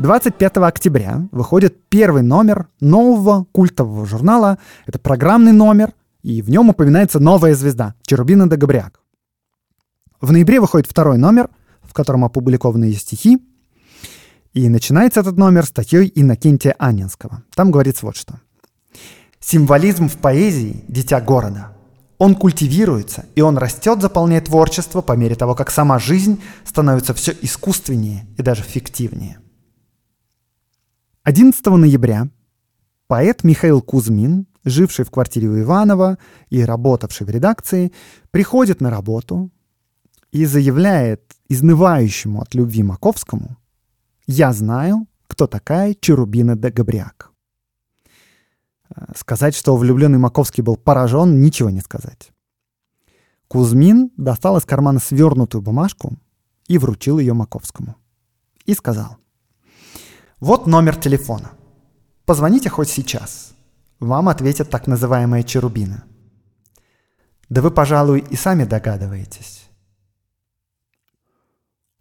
25 0.00 0.56
октября 0.56 1.28
выходит 1.30 1.76
первый 1.90 2.22
номер 2.22 2.68
нового 2.80 3.44
культового 3.52 4.06
журнала. 4.06 4.56
Это 4.86 4.98
программный 4.98 5.52
номер, 5.52 5.92
и 6.22 6.40
в 6.40 6.48
нем 6.48 6.70
упоминается 6.70 7.20
новая 7.20 7.54
звезда— 7.54 7.94
Черубина 8.06 8.48
де 8.48 8.56
Габриак. 8.56 8.98
В 10.22 10.32
ноябре 10.32 10.58
выходит 10.58 10.90
второй 10.90 11.18
номер, 11.18 11.50
в 11.82 11.92
котором 11.92 12.24
опубликованы 12.24 12.86
ее 12.86 12.96
стихи. 12.96 13.46
И 14.54 14.70
начинается 14.70 15.20
этот 15.20 15.36
номер 15.36 15.66
статьей 15.66 16.10
Иннокентия 16.14 16.74
Анинского. 16.78 17.42
Там 17.54 17.70
говорится 17.70 18.06
вот 18.06 18.16
что. 18.16 18.40
«Символизм 19.38 20.08
в 20.08 20.16
поэзии— 20.16 20.82
дитя 20.88 21.20
города. 21.20 21.76
Он 22.16 22.36
культивируется, 22.36 23.26
и 23.34 23.42
он 23.42 23.58
растет, 23.58 24.00
заполняя 24.00 24.40
творчество 24.40 25.02
по 25.02 25.12
мере 25.12 25.34
того, 25.34 25.54
как 25.54 25.70
сама 25.70 25.98
жизнь 25.98 26.40
становится 26.64 27.12
все 27.12 27.34
искусственнее 27.42 28.26
и 28.38 28.42
даже 28.42 28.62
фиктивнее. 28.62 29.40
11 31.22 31.66
ноября 31.66 32.30
поэт 33.06 33.44
Михаил 33.44 33.82
Кузьмин, 33.82 34.46
живший 34.64 35.04
в 35.04 35.10
квартире 35.10 35.48
у 35.48 35.60
Иванова 35.60 36.16
и 36.48 36.64
работавший 36.64 37.26
в 37.26 37.30
редакции, 37.30 37.92
приходит 38.30 38.80
на 38.80 38.88
работу 38.88 39.50
и 40.32 40.46
заявляет 40.46 41.36
изнывающему 41.50 42.40
от 42.40 42.54
любви 42.54 42.82
Маковскому 42.82 43.58
«Я 44.26 44.54
знаю, 44.54 45.08
кто 45.26 45.46
такая 45.46 45.94
Черубина 46.00 46.56
де 46.56 46.70
Габриак». 46.70 47.32
Сказать, 49.14 49.54
что 49.54 49.76
влюбленный 49.76 50.18
Маковский 50.18 50.62
был 50.62 50.78
поражен, 50.78 51.42
ничего 51.42 51.68
не 51.68 51.80
сказать. 51.80 52.32
Кузьмин 53.46 54.10
достал 54.16 54.56
из 54.56 54.64
кармана 54.64 55.00
свернутую 55.00 55.60
бумажку 55.60 56.16
и 56.66 56.78
вручил 56.78 57.18
ее 57.18 57.34
Маковскому. 57.34 57.96
И 58.64 58.72
сказал, 58.72 59.19
вот 60.40 60.66
номер 60.66 60.96
телефона. 60.96 61.52
Позвоните 62.24 62.70
хоть 62.70 62.88
сейчас. 62.88 63.52
Вам 63.98 64.28
ответят 64.28 64.70
так 64.70 64.86
называемая 64.86 65.42
Черубина. 65.42 66.04
Да 67.48 67.60
вы, 67.62 67.70
пожалуй, 67.70 68.24
и 68.30 68.36
сами 68.36 68.64
догадываетесь. 68.64 69.68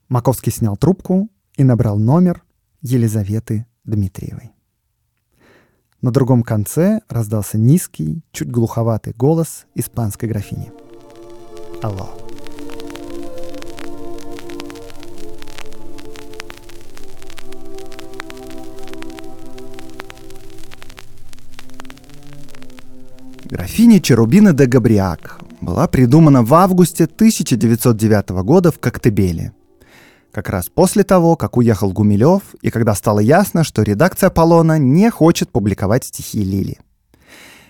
Маковский 0.08 0.52
снял 0.52 0.78
трубку 0.78 1.30
и 1.56 1.64
набрал 1.64 2.00
номер 2.00 2.44
Елизаветы 2.82 3.68
Дмитриевой. 3.84 4.52
На 6.02 6.12
другом 6.12 6.44
конце 6.44 7.02
раздался 7.10 7.58
низкий, 7.58 8.24
чуть 8.32 8.50
глуховатый 8.50 9.14
голос 9.14 9.66
испанской 9.76 10.30
графини. 10.30 10.72
Алло. 11.82 12.19
Графиня 23.52 24.00
Черубина 24.00 24.54
де 24.54 24.68
Габриак 24.68 25.40
была 25.62 25.88
придумана 25.88 26.44
в 26.44 26.54
августе 26.54 27.06
1909 27.06 28.30
года 28.44 28.72
в 28.72 28.78
Коктебеле. 28.78 29.54
Как 30.32 30.50
раз 30.50 30.70
после 30.70 31.04
того, 31.04 31.36
как 31.36 31.58
уехал 31.58 31.92
Гумилев, 31.92 32.44
и 32.62 32.70
когда 32.70 32.94
стало 32.94 33.20
ясно, 33.20 33.64
что 33.64 33.82
редакция 33.82 34.28
«Аполлона» 34.28 34.78
не 34.78 35.10
хочет 35.10 35.50
публиковать 35.52 36.06
стихи 36.06 36.44
Лили. 36.44 36.78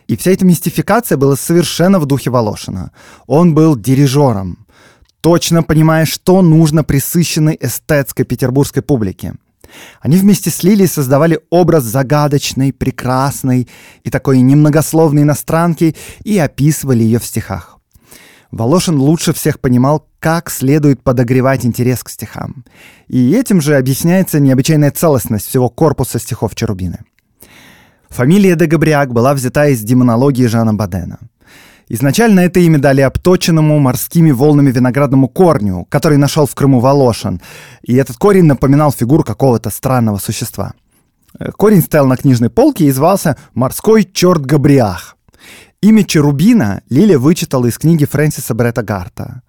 И 0.07 0.17
вся 0.17 0.31
эта 0.31 0.43
мистификация 0.45 1.17
была 1.17 1.37
совершенно 1.37 1.99
в 1.99 2.05
духе 2.05 2.29
Волошина. 2.29 2.91
Он 3.25 3.55
был 3.55 3.77
дирижером, 3.77 4.65
точно 5.21 5.63
понимая, 5.63 6.05
что 6.05 6.41
нужно 6.41 6.83
присыщенной 6.83 7.57
эстетской 7.57 8.25
петербургской 8.25 8.83
публике– 8.83 9.35
они 10.01 10.17
вместе 10.17 10.49
с 10.49 10.63
Лилией 10.63 10.87
создавали 10.87 11.39
образ 11.49 11.83
загадочной, 11.83 12.73
прекрасной 12.73 13.67
и 14.03 14.09
такой 14.09 14.41
немногословной 14.41 15.23
иностранки 15.23 15.95
и 16.23 16.37
описывали 16.37 17.03
ее 17.03 17.19
в 17.19 17.25
стихах. 17.25 17.79
Волошин 18.51 18.97
лучше 18.97 19.33
всех 19.33 19.59
понимал, 19.59 20.07
как 20.19 20.49
следует 20.49 21.03
подогревать 21.03 21.65
интерес 21.65 22.03
к 22.03 22.09
стихам. 22.09 22.65
И 23.07 23.31
этим 23.31 23.61
же 23.61 23.77
объясняется 23.77 24.39
необычайная 24.39 24.91
целостность 24.91 25.47
всего 25.47 25.69
корпуса 25.69 26.19
стихов 26.19 26.55
Черубины. 26.55 26.99
Фамилия 28.09 28.55
де 28.55 28.65
Габриак 28.65 29.13
была 29.13 29.35
взята 29.35 29.67
из 29.67 29.81
демонологии 29.81 30.47
Жана 30.47 30.73
Бадена– 30.73 31.19
Изначально 31.91 32.41
это 32.41 32.59
имя 32.59 32.77
дали 32.77 33.01
обточенному 33.01 33.79
морскими 33.79 34.29
волнами 34.29 34.69
виноградному 34.69 35.27
корню, 35.27 35.87
который 35.89 36.19
нашел 36.19 36.45
в 36.45 36.53
Крыму 36.53 36.79
Волошин, 36.79 37.41
и 37.81 37.95
этот 37.95 38.17
корень 38.17 38.45
напоминал 38.45 38.91
фигуру 38.91 39.23
какого-то 39.23 39.71
странного 39.71 40.17
существа. 40.17 40.73
Э, 41.39 41.51
корень 41.51 41.81
стоял 41.81 42.05
на 42.05 42.15
книжной 42.15 42.51
полке 42.51 42.85
и 42.85 42.91
звался 42.91 43.37
«Морской 43.55 44.03
черт 44.03 44.45
Габриах». 44.45 45.17
Имя 45.81 46.03
Черубина 46.03 46.83
Лилия 46.89 47.17
вычитала 47.17 47.65
из 47.65 47.79
книги 47.79 48.05
Фрэнсиса 48.05 48.53
Бретта 48.53 48.83
Гарта. 48.83 49.41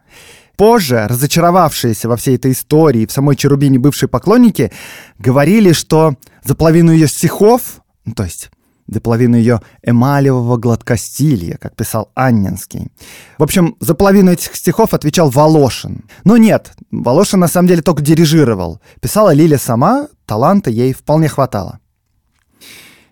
Позже, 0.57 1.07
разочаровавшиеся 1.09 2.09
во 2.09 2.17
всей 2.17 2.37
этой 2.37 2.53
истории 2.53 3.05
в 3.05 3.13
самой 3.13 3.37
Черубине 3.37 3.79
бывшие 3.79 4.09
поклонники, 4.09 4.73
говорили, 5.19 5.73
что 5.73 6.15
за 6.45 6.55
половину 6.55 6.93
ее 6.93 7.09
стихов, 7.09 7.83
ну, 8.07 8.15
то 8.15 8.25
есть 8.25 8.51
до 8.91 9.01
половины 9.01 9.37
ее 9.37 9.61
эмалевого 9.83 10.57
гладкостилья, 10.57 11.57
как 11.57 11.77
писал 11.77 12.11
Анненский. 12.15 12.89
В 13.39 13.43
общем, 13.43 13.77
за 13.81 13.95
половину 13.95 14.33
этих 14.33 14.55
стихов 14.57 14.93
отвечал 14.93 15.31
Волошин. 15.31 16.05
Но 16.25 16.37
нет, 16.37 16.73
Волошин 16.91 17.41
на 17.41 17.49
самом 17.49 17.69
деле 17.69 17.83
только 17.83 18.03
дирижировал. 18.03 18.81
Писала 19.01 19.33
Лиля 19.33 19.59
сама, 19.59 20.09
таланта 20.27 20.71
ей 20.71 20.93
вполне 20.93 21.29
хватало. 21.29 21.79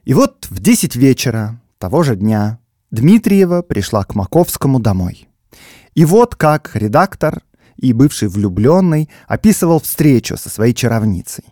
И 0.04 0.14
вот 0.14 0.46
в 0.50 0.58
10 0.60 0.96
вечера 0.96 1.60
того 1.78 2.02
же 2.02 2.16
дня 2.16 2.58
Дмитриева 2.90 3.62
пришла 3.62 4.04
к 4.04 4.14
Маковскому 4.14 4.80
домой. 4.80 5.28
И 5.94 6.04
вот 6.04 6.34
как 6.34 6.70
редактор 6.74 7.42
и 7.76 7.92
бывший 7.92 8.28
влюбленный 8.28 9.08
описывал 9.28 9.80
встречу 9.80 10.36
со 10.36 10.48
своей 10.48 10.74
чаровницей. 10.74 11.44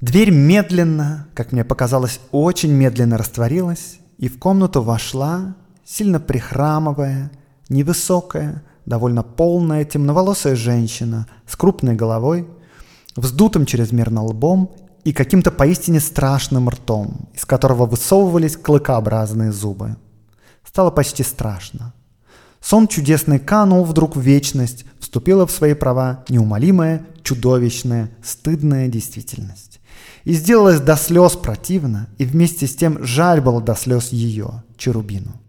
Дверь 0.00 0.30
медленно, 0.30 1.26
как 1.34 1.52
мне 1.52 1.64
показалось, 1.64 2.20
очень 2.30 2.72
медленно 2.72 3.18
растворилась, 3.18 3.98
и 4.16 4.28
в 4.28 4.38
комнату 4.38 4.82
вошла 4.82 5.56
сильно 5.88 6.20
прихрамывая, 6.20 7.30
невысокая, 7.70 8.62
довольно 8.84 9.22
полная, 9.22 9.84
темноволосая 9.84 10.54
женщина 10.54 11.26
с 11.46 11.56
крупной 11.56 11.94
головой, 11.94 12.46
вздутым 13.16 13.64
чрезмерно 13.64 14.22
лбом 14.22 14.76
и 15.04 15.12
каким-то 15.12 15.50
поистине 15.50 16.00
страшным 16.00 16.68
ртом, 16.68 17.28
из 17.34 17.46
которого 17.46 17.86
высовывались 17.86 18.56
клыкообразные 18.56 19.50
зубы. 19.50 19.96
Стало 20.62 20.90
почти 20.90 21.22
страшно. 21.22 21.94
Сон 22.60 22.86
чудесный 22.86 23.38
канул 23.38 23.84
вдруг 23.84 24.14
в 24.14 24.20
вечность, 24.20 24.84
вступила 25.00 25.46
в 25.46 25.50
свои 25.50 25.72
права 25.72 26.24
неумолимая, 26.28 27.06
чудовищная, 27.22 28.10
стыдная 28.22 28.88
действительность. 28.88 29.77
И 30.24 30.32
сделалось 30.32 30.80
до 30.80 30.96
слез 30.96 31.36
противно, 31.36 32.08
и 32.18 32.24
вместе 32.24 32.66
с 32.66 32.74
тем 32.74 33.02
жаль 33.04 33.40
было 33.40 33.60
до 33.60 33.74
слез 33.74 34.08
ее, 34.10 34.62
Черубину. 34.76 35.40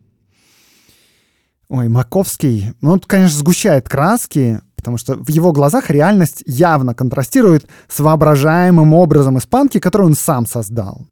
Ой, 1.69 1.87
Маковский, 1.87 2.73
ну, 2.81 2.93
он, 2.93 2.99
конечно, 2.99 3.37
сгущает 3.37 3.87
краски, 3.87 4.59
потому 4.75 4.97
что 4.97 5.15
в 5.15 5.29
его 5.29 5.51
глазах 5.51 5.89
реальность 5.89 6.41
явно 6.45 6.95
контрастирует 6.95 7.67
с 7.87 7.99
воображаемым 7.99 8.93
образом 8.93 9.37
испанки, 9.37 9.79
который 9.79 10.07
он 10.07 10.15
сам 10.15 10.47
создал. 10.47 11.05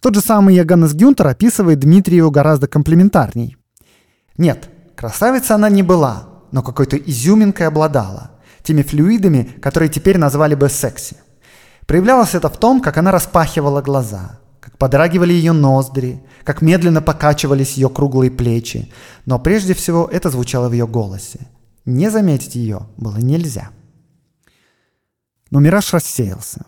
Тот 0.00 0.14
же 0.14 0.20
самый 0.20 0.54
Яганес 0.54 0.94
Гюнтер 0.94 1.26
описывает 1.26 1.80
Дмитриеву 1.80 2.30
гораздо 2.30 2.68
комплементарней. 2.68 3.56
Нет, 4.38 4.70
красавица 4.94 5.56
она 5.56 5.68
не 5.68 5.82
была, 5.82 6.28
но 6.52 6.62
какой-то 6.62 6.96
изюминкой 6.96 7.66
обладала, 7.66 8.30
теми 8.62 8.82
флюидами, 8.82 9.42
которые 9.60 9.88
теперь 9.88 10.16
назвали 10.16 10.54
бы 10.54 10.68
секси. 10.68 11.16
Проявлялось 11.86 12.34
это 12.34 12.48
в 12.48 12.56
том, 12.58 12.80
как 12.80 12.98
она 12.98 13.12
распахивала 13.12 13.80
глаза, 13.80 14.40
как 14.60 14.76
подрагивали 14.76 15.32
ее 15.32 15.52
ноздри, 15.52 16.24
как 16.44 16.60
медленно 16.60 17.00
покачивались 17.00 17.74
ее 17.74 17.88
круглые 17.88 18.30
плечи. 18.30 18.92
Но 19.24 19.38
прежде 19.38 19.74
всего 19.74 20.08
это 20.10 20.30
звучало 20.30 20.68
в 20.68 20.72
ее 20.72 20.88
голосе. 20.88 21.46
Не 21.84 22.10
заметить 22.10 22.56
ее 22.56 22.88
было 22.96 23.16
нельзя. 23.18 23.70
Но 25.50 25.60
мираж 25.60 25.92
рассеялся. 25.92 26.66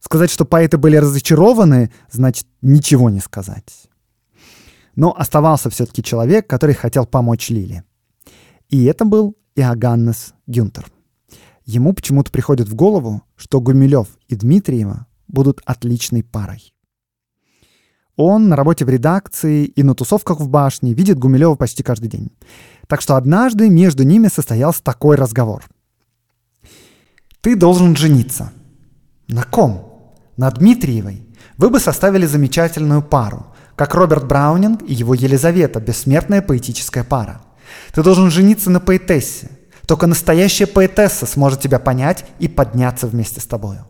Сказать, 0.00 0.30
что 0.30 0.44
поэты 0.44 0.76
были 0.76 0.96
разочарованы, 0.96 1.90
значит 2.10 2.46
ничего 2.60 3.08
не 3.08 3.20
сказать. 3.20 3.88
Но 4.96 5.16
оставался 5.16 5.70
все-таки 5.70 6.02
человек, 6.02 6.46
который 6.46 6.74
хотел 6.74 7.06
помочь 7.06 7.48
Лиле. 7.48 7.84
И 8.68 8.84
это 8.84 9.06
был 9.06 9.36
Иоганнес 9.56 10.34
Гюнтер. 10.46 10.86
Ему 11.70 11.92
почему-то 11.92 12.32
приходит 12.32 12.68
в 12.68 12.74
голову, 12.74 13.22
что 13.36 13.60
Гумилев 13.60 14.08
и 14.26 14.34
Дмитриева 14.34 15.06
будут 15.28 15.60
отличной 15.64 16.24
парой. 16.24 16.74
Он 18.16 18.48
на 18.48 18.56
работе 18.56 18.84
в 18.84 18.88
редакции 18.88 19.66
и 19.66 19.84
на 19.84 19.94
тусовках 19.94 20.40
в 20.40 20.48
башне 20.48 20.94
видит 20.94 21.20
Гумилева 21.20 21.54
почти 21.54 21.84
каждый 21.84 22.08
день. 22.08 22.32
Так 22.88 23.00
что 23.00 23.14
однажды 23.14 23.70
между 23.70 24.02
ними 24.02 24.26
состоялся 24.26 24.82
такой 24.82 25.14
разговор. 25.14 25.62
«Ты 27.40 27.54
должен 27.54 27.94
жениться». 27.94 28.52
«На 29.28 29.44
ком?» 29.44 30.12
«На 30.36 30.50
Дмитриевой. 30.50 31.22
Вы 31.56 31.70
бы 31.70 31.78
составили 31.78 32.26
замечательную 32.26 33.00
пару, 33.00 33.46
как 33.76 33.94
Роберт 33.94 34.26
Браунинг 34.26 34.82
и 34.82 34.92
его 34.92 35.14
Елизавета, 35.14 35.78
бессмертная 35.78 36.42
поэтическая 36.42 37.04
пара. 37.04 37.42
Ты 37.94 38.02
должен 38.02 38.28
жениться 38.28 38.70
на 38.70 38.80
поэтессе. 38.80 39.59
Только 39.90 40.06
настоящая 40.06 40.68
поэтесса 40.68 41.26
сможет 41.26 41.62
тебя 41.62 41.80
понять 41.80 42.24
и 42.38 42.46
подняться 42.46 43.08
вместе 43.08 43.40
с 43.40 43.44
тобою». 43.44 43.88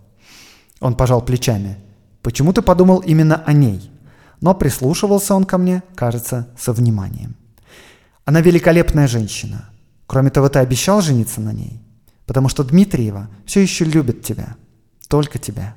Он 0.81 0.95
пожал 0.95 1.21
плечами. 1.21 1.77
«Почему 2.23 2.55
ты 2.55 2.63
подумал 2.63 3.01
именно 3.01 3.45
о 3.45 3.53
ней?» 3.53 3.91
но 4.41 4.55
прислушивался 4.55 5.35
он 5.35 5.45
ко 5.45 5.59
мне, 5.59 5.83
кажется, 5.95 6.49
со 6.59 6.73
вниманием. 6.73 7.37
Она 8.25 8.41
великолепная 8.41 9.07
женщина. 9.09 9.69
Кроме 10.07 10.31
того, 10.31 10.49
ты 10.49 10.61
обещал 10.61 11.03
жениться 11.03 11.43
на 11.43 11.53
ней, 11.53 11.83
потому 12.25 12.49
что 12.49 12.65
Дмитриева 12.65 13.29
все 13.45 13.61
еще 13.61 13.85
любит 13.85 14.23
тебя, 14.23 14.57
только 15.07 15.39
тебя. 15.39 15.77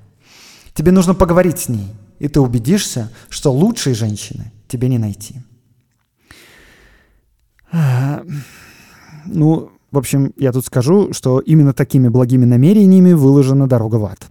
Тебе 0.73 0.93
нужно 0.93 1.15
поговорить 1.15 1.59
с 1.59 1.67
ней, 1.67 1.93
и 2.19 2.29
ты 2.29 2.39
убедишься, 2.39 3.11
что 3.27 3.51
лучшей 3.51 3.93
женщины 3.93 4.53
тебе 4.69 4.87
не 4.87 4.97
найти. 4.97 5.41
Ну, 9.25 9.73
в 9.93 9.97
общем, 9.99 10.33
я 10.37 10.51
тут 10.51 10.65
скажу, 10.65 11.13
что 11.13 11.39
именно 11.39 11.71
такими 11.71 12.07
благими 12.07 12.45
намерениями 12.45 13.13
выложена 13.13 13.67
дорога 13.67 13.97
в 13.97 14.05
ад. 14.05 14.27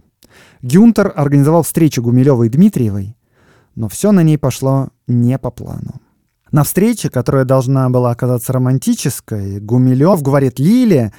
Гюнтер 0.61 1.13
организовал 1.15 1.63
встречу 1.63 2.01
Гумилевой 2.01 2.47
и 2.47 2.49
Дмитриевой, 2.49 3.15
но 3.73 3.87
все 3.87 4.11
на 4.11 4.23
ней 4.23 4.37
пошло 4.37 4.89
не 5.07 5.39
по 5.39 5.51
плану. 5.51 6.01
На 6.51 6.65
встрече, 6.65 7.09
которая 7.09 7.45
должна 7.45 7.89
была 7.89 8.11
оказаться 8.11 8.51
романтической, 8.51 9.61
Гумилев 9.61 10.21
говорит 10.21 10.59
Лиле, 10.59 11.13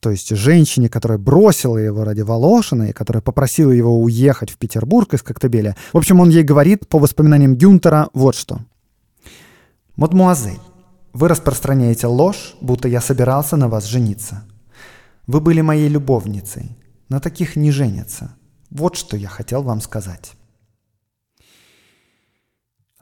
то 0.00 0.10
есть 0.10 0.34
женщине, 0.34 0.88
которая 0.88 1.18
бросила 1.18 1.76
его 1.76 2.04
ради 2.04 2.22
Волошина 2.22 2.84
и 2.84 2.92
которая 2.94 3.20
попросила 3.20 3.70
его 3.70 4.00
уехать 4.00 4.48
в 4.48 4.56
Петербург 4.56 5.12
из 5.12 5.22
Коктебеля. 5.22 5.76
В 5.92 5.98
общем, 5.98 6.20
он 6.20 6.30
ей 6.30 6.42
говорит 6.42 6.88
по 6.88 6.98
воспоминаниям 6.98 7.54
Гюнтера 7.54 8.08
вот 8.14 8.34
что. 8.34 8.60
«Мадмуазель, 9.96 10.58
вы 11.14 11.28
распространяете 11.28 12.08
ложь, 12.08 12.54
будто 12.60 12.88
я 12.88 13.00
собирался 13.00 13.56
на 13.56 13.68
вас 13.68 13.84
жениться. 13.84 14.44
Вы 15.26 15.40
были 15.40 15.62
моей 15.62 15.88
любовницей. 15.88 16.76
На 17.08 17.20
таких 17.20 17.56
не 17.56 17.70
женятся. 17.70 18.34
Вот 18.70 18.96
что 18.96 19.16
я 19.16 19.28
хотел 19.28 19.62
вам 19.62 19.80
сказать». 19.80 20.32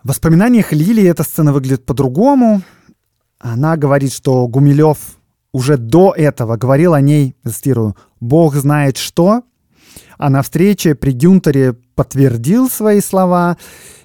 В 0.04 0.08
воспоминаниях 0.08 0.72
Лилии 0.72 1.04
эта 1.04 1.22
сцена 1.22 1.52
выглядит 1.52 1.86
по-другому. 1.86 2.62
Она 3.38 3.76
говорит, 3.76 4.12
что 4.12 4.48
Гумилев 4.48 4.98
уже 5.52 5.76
до 5.76 6.12
этого 6.16 6.56
говорил 6.56 6.94
о 6.94 7.00
ней, 7.00 7.36
цитирую, 7.48 7.96
«Бог 8.20 8.56
знает 8.56 8.96
что», 8.96 9.44
а 10.18 10.28
на 10.28 10.42
встрече 10.42 10.96
при 10.96 11.12
Гюнтере 11.12 11.74
подтвердил 11.94 12.68
свои 12.68 13.00
слова, 13.00 13.56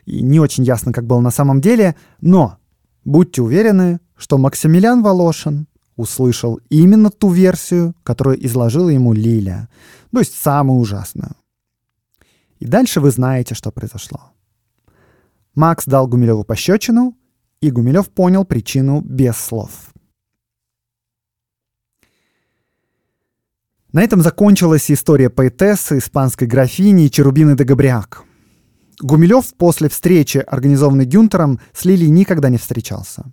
и 0.06 0.22
не 0.22 0.40
очень 0.40 0.64
ясно, 0.64 0.94
как 0.94 1.06
было 1.08 1.20
на 1.20 1.32
самом 1.32 1.62
деле, 1.62 1.96
но 2.22 2.58
будьте 3.08 3.42
уверены, 3.42 4.00
что 4.18 4.38
Максимилиан 4.38 5.02
Волошин 5.02 5.68
услышал 5.96 6.60
именно 6.70 7.10
ту 7.10 7.30
версию, 7.30 7.96
которую 8.04 8.46
изложила 8.46 8.90
ему 8.90 9.14
Лиля, 9.14 9.70
то 10.12 10.20
есть 10.20 10.36
самую 10.36 10.80
ужасную. 10.80 11.32
И 12.60 12.66
дальше 12.66 13.00
вы 13.00 13.12
знаете, 13.12 13.56
что 13.56 13.72
произошло. 13.72 14.34
Макс 15.56 15.86
дал 15.86 16.08
Гумилеву 16.08 16.44
пощечину, 16.44 17.18
и 17.62 17.72
Гумилев 17.72 18.10
понял 18.10 18.46
причину 18.46 19.02
без 19.02 19.38
слов. 19.38 19.94
На 23.94 24.04
этом 24.04 24.22
закончилась 24.22 24.92
история 24.92 25.30
поэтессы, 25.30 25.98
испанской 25.98 26.46
графини 26.46 27.08
Черубины 27.08 27.56
де 27.56 27.64
Габриак. 27.64 28.24
Гумилев 29.02 29.54
после 29.56 29.90
встречи, 29.90 30.40
организованной 30.40 31.06
Гюнтером, 31.06 31.60
с 31.74 31.86
Лилией 31.86 32.10
никогда 32.10 32.50
не 32.50 32.58
встречался. 32.58 33.26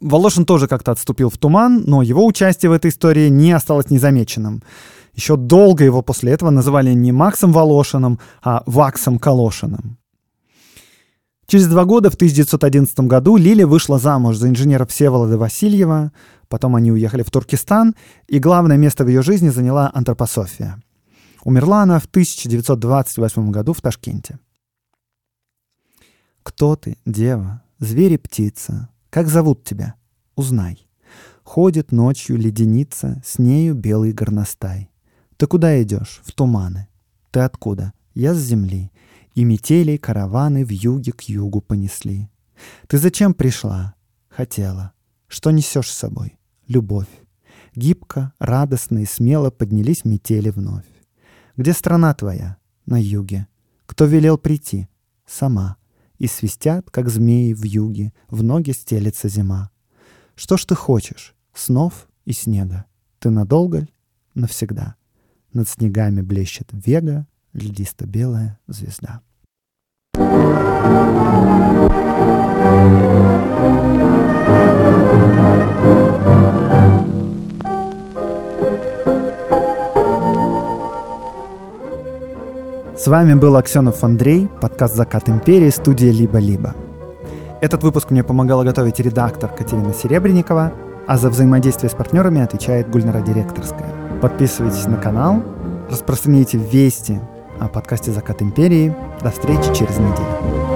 Волошин 0.00 0.44
тоже 0.44 0.68
как-то 0.68 0.92
отступил 0.92 1.30
в 1.30 1.38
туман, 1.38 1.82
но 1.86 2.02
его 2.02 2.24
участие 2.24 2.70
в 2.70 2.72
этой 2.72 2.90
истории 2.90 3.28
не 3.28 3.52
осталось 3.52 3.90
незамеченным. 3.90 4.62
Еще 5.14 5.36
долго 5.36 5.84
его 5.84 6.02
после 6.02 6.32
этого 6.32 6.50
называли 6.50 6.92
не 6.92 7.10
Максом 7.10 7.52
Волошиным, 7.52 8.20
а 8.42 8.62
Ваксом 8.66 9.18
Калошиным. 9.18 9.98
Через 11.46 11.68
два 11.68 11.84
года, 11.84 12.10
в 12.10 12.14
1911 12.14 13.00
году, 13.00 13.36
Лиля 13.36 13.66
вышла 13.66 13.98
замуж 13.98 14.36
за 14.36 14.48
инженера 14.48 14.84
Всеволода 14.84 15.38
Васильева, 15.38 16.12
потом 16.48 16.76
они 16.76 16.92
уехали 16.92 17.22
в 17.22 17.30
Туркестан, 17.30 17.94
и 18.26 18.38
главное 18.38 18.76
место 18.76 19.04
в 19.04 19.08
ее 19.08 19.22
жизни 19.22 19.48
заняла 19.48 19.90
антропософия. 19.94 20.82
Умерла 21.44 21.82
она 21.82 22.00
в 22.00 22.06
1928 22.06 23.50
году 23.52 23.72
в 23.72 23.80
Ташкенте. 23.80 24.40
«Кто 26.46 26.76
ты, 26.76 26.96
дева, 27.04 27.64
зверь 27.80 28.18
птица? 28.18 28.88
Как 29.10 29.26
зовут 29.26 29.64
тебя? 29.64 29.96
Узнай. 30.36 30.86
Ходит 31.42 31.90
ночью 31.90 32.36
леденица, 32.36 33.20
с 33.24 33.40
нею 33.40 33.74
белый 33.74 34.12
горностай. 34.12 34.88
Ты 35.36 35.48
куда 35.48 35.82
идешь? 35.82 36.22
В 36.24 36.30
туманы. 36.30 36.86
Ты 37.32 37.40
откуда? 37.40 37.92
Я 38.14 38.32
с 38.32 38.38
земли. 38.38 38.92
И 39.34 39.42
метели 39.42 39.96
караваны 39.96 40.64
в 40.64 40.70
юге 40.70 41.10
к 41.10 41.22
югу 41.22 41.60
понесли. 41.62 42.30
Ты 42.86 42.98
зачем 42.98 43.34
пришла? 43.34 43.96
Хотела. 44.28 44.92
Что 45.26 45.50
несешь 45.50 45.90
с 45.90 45.98
собой? 45.98 46.38
Любовь. 46.68 47.10
Гибко, 47.74 48.32
радостно 48.38 49.00
и 49.00 49.04
смело 49.04 49.50
поднялись 49.50 50.04
метели 50.04 50.50
вновь. 50.50 50.86
Где 51.56 51.72
страна 51.72 52.14
твоя? 52.14 52.56
На 52.86 53.02
юге. 53.02 53.48
Кто 53.86 54.04
велел 54.04 54.38
прийти? 54.38 54.86
Сама. 55.26 55.76
И 56.18 56.26
свистят, 56.26 56.90
как 56.90 57.08
змеи 57.08 57.52
в 57.52 57.64
юге, 57.64 58.12
в 58.28 58.42
ноги 58.42 58.70
стелется 58.70 59.28
зима. 59.28 59.70
Что 60.34 60.56
ж 60.56 60.64
ты 60.64 60.74
хочешь? 60.74 61.34
Снов 61.54 62.08
и 62.24 62.32
снега. 62.32 62.86
Ты 63.18 63.30
надолго 63.30 63.80
ль? 63.80 63.90
Навсегда. 64.34 64.96
Над 65.52 65.68
снегами 65.68 66.20
блещет 66.20 66.68
вега, 66.72 67.26
льдисто-белая 67.52 68.58
звезда. 68.66 69.22
Thank 72.78 73.20
you. 75.20 75.25
С 83.06 83.08
вами 83.08 83.34
был 83.34 83.54
Аксенов 83.54 84.02
Андрей, 84.02 84.48
подкаст 84.60 84.96
«Закат 84.96 85.28
империи», 85.28 85.70
студия 85.70 86.10
«Либо-либо». 86.10 86.74
Этот 87.60 87.84
выпуск 87.84 88.10
мне 88.10 88.24
помогала 88.24 88.64
готовить 88.64 88.98
редактор 88.98 89.48
Катерина 89.48 89.94
Серебренникова, 89.94 90.72
а 91.06 91.16
за 91.16 91.30
взаимодействие 91.30 91.88
с 91.88 91.94
партнерами 91.94 92.40
отвечает 92.40 92.90
Гульнара 92.90 93.20
Директорская. 93.20 93.92
Подписывайтесь 94.20 94.86
на 94.86 94.96
канал, 94.96 95.44
распространяйте 95.88 96.58
вести 96.58 97.20
о 97.60 97.68
подкасте 97.68 98.10
«Закат 98.10 98.42
империи». 98.42 98.92
До 99.22 99.30
встречи 99.30 99.72
через 99.72 99.96
неделю. 99.98 100.75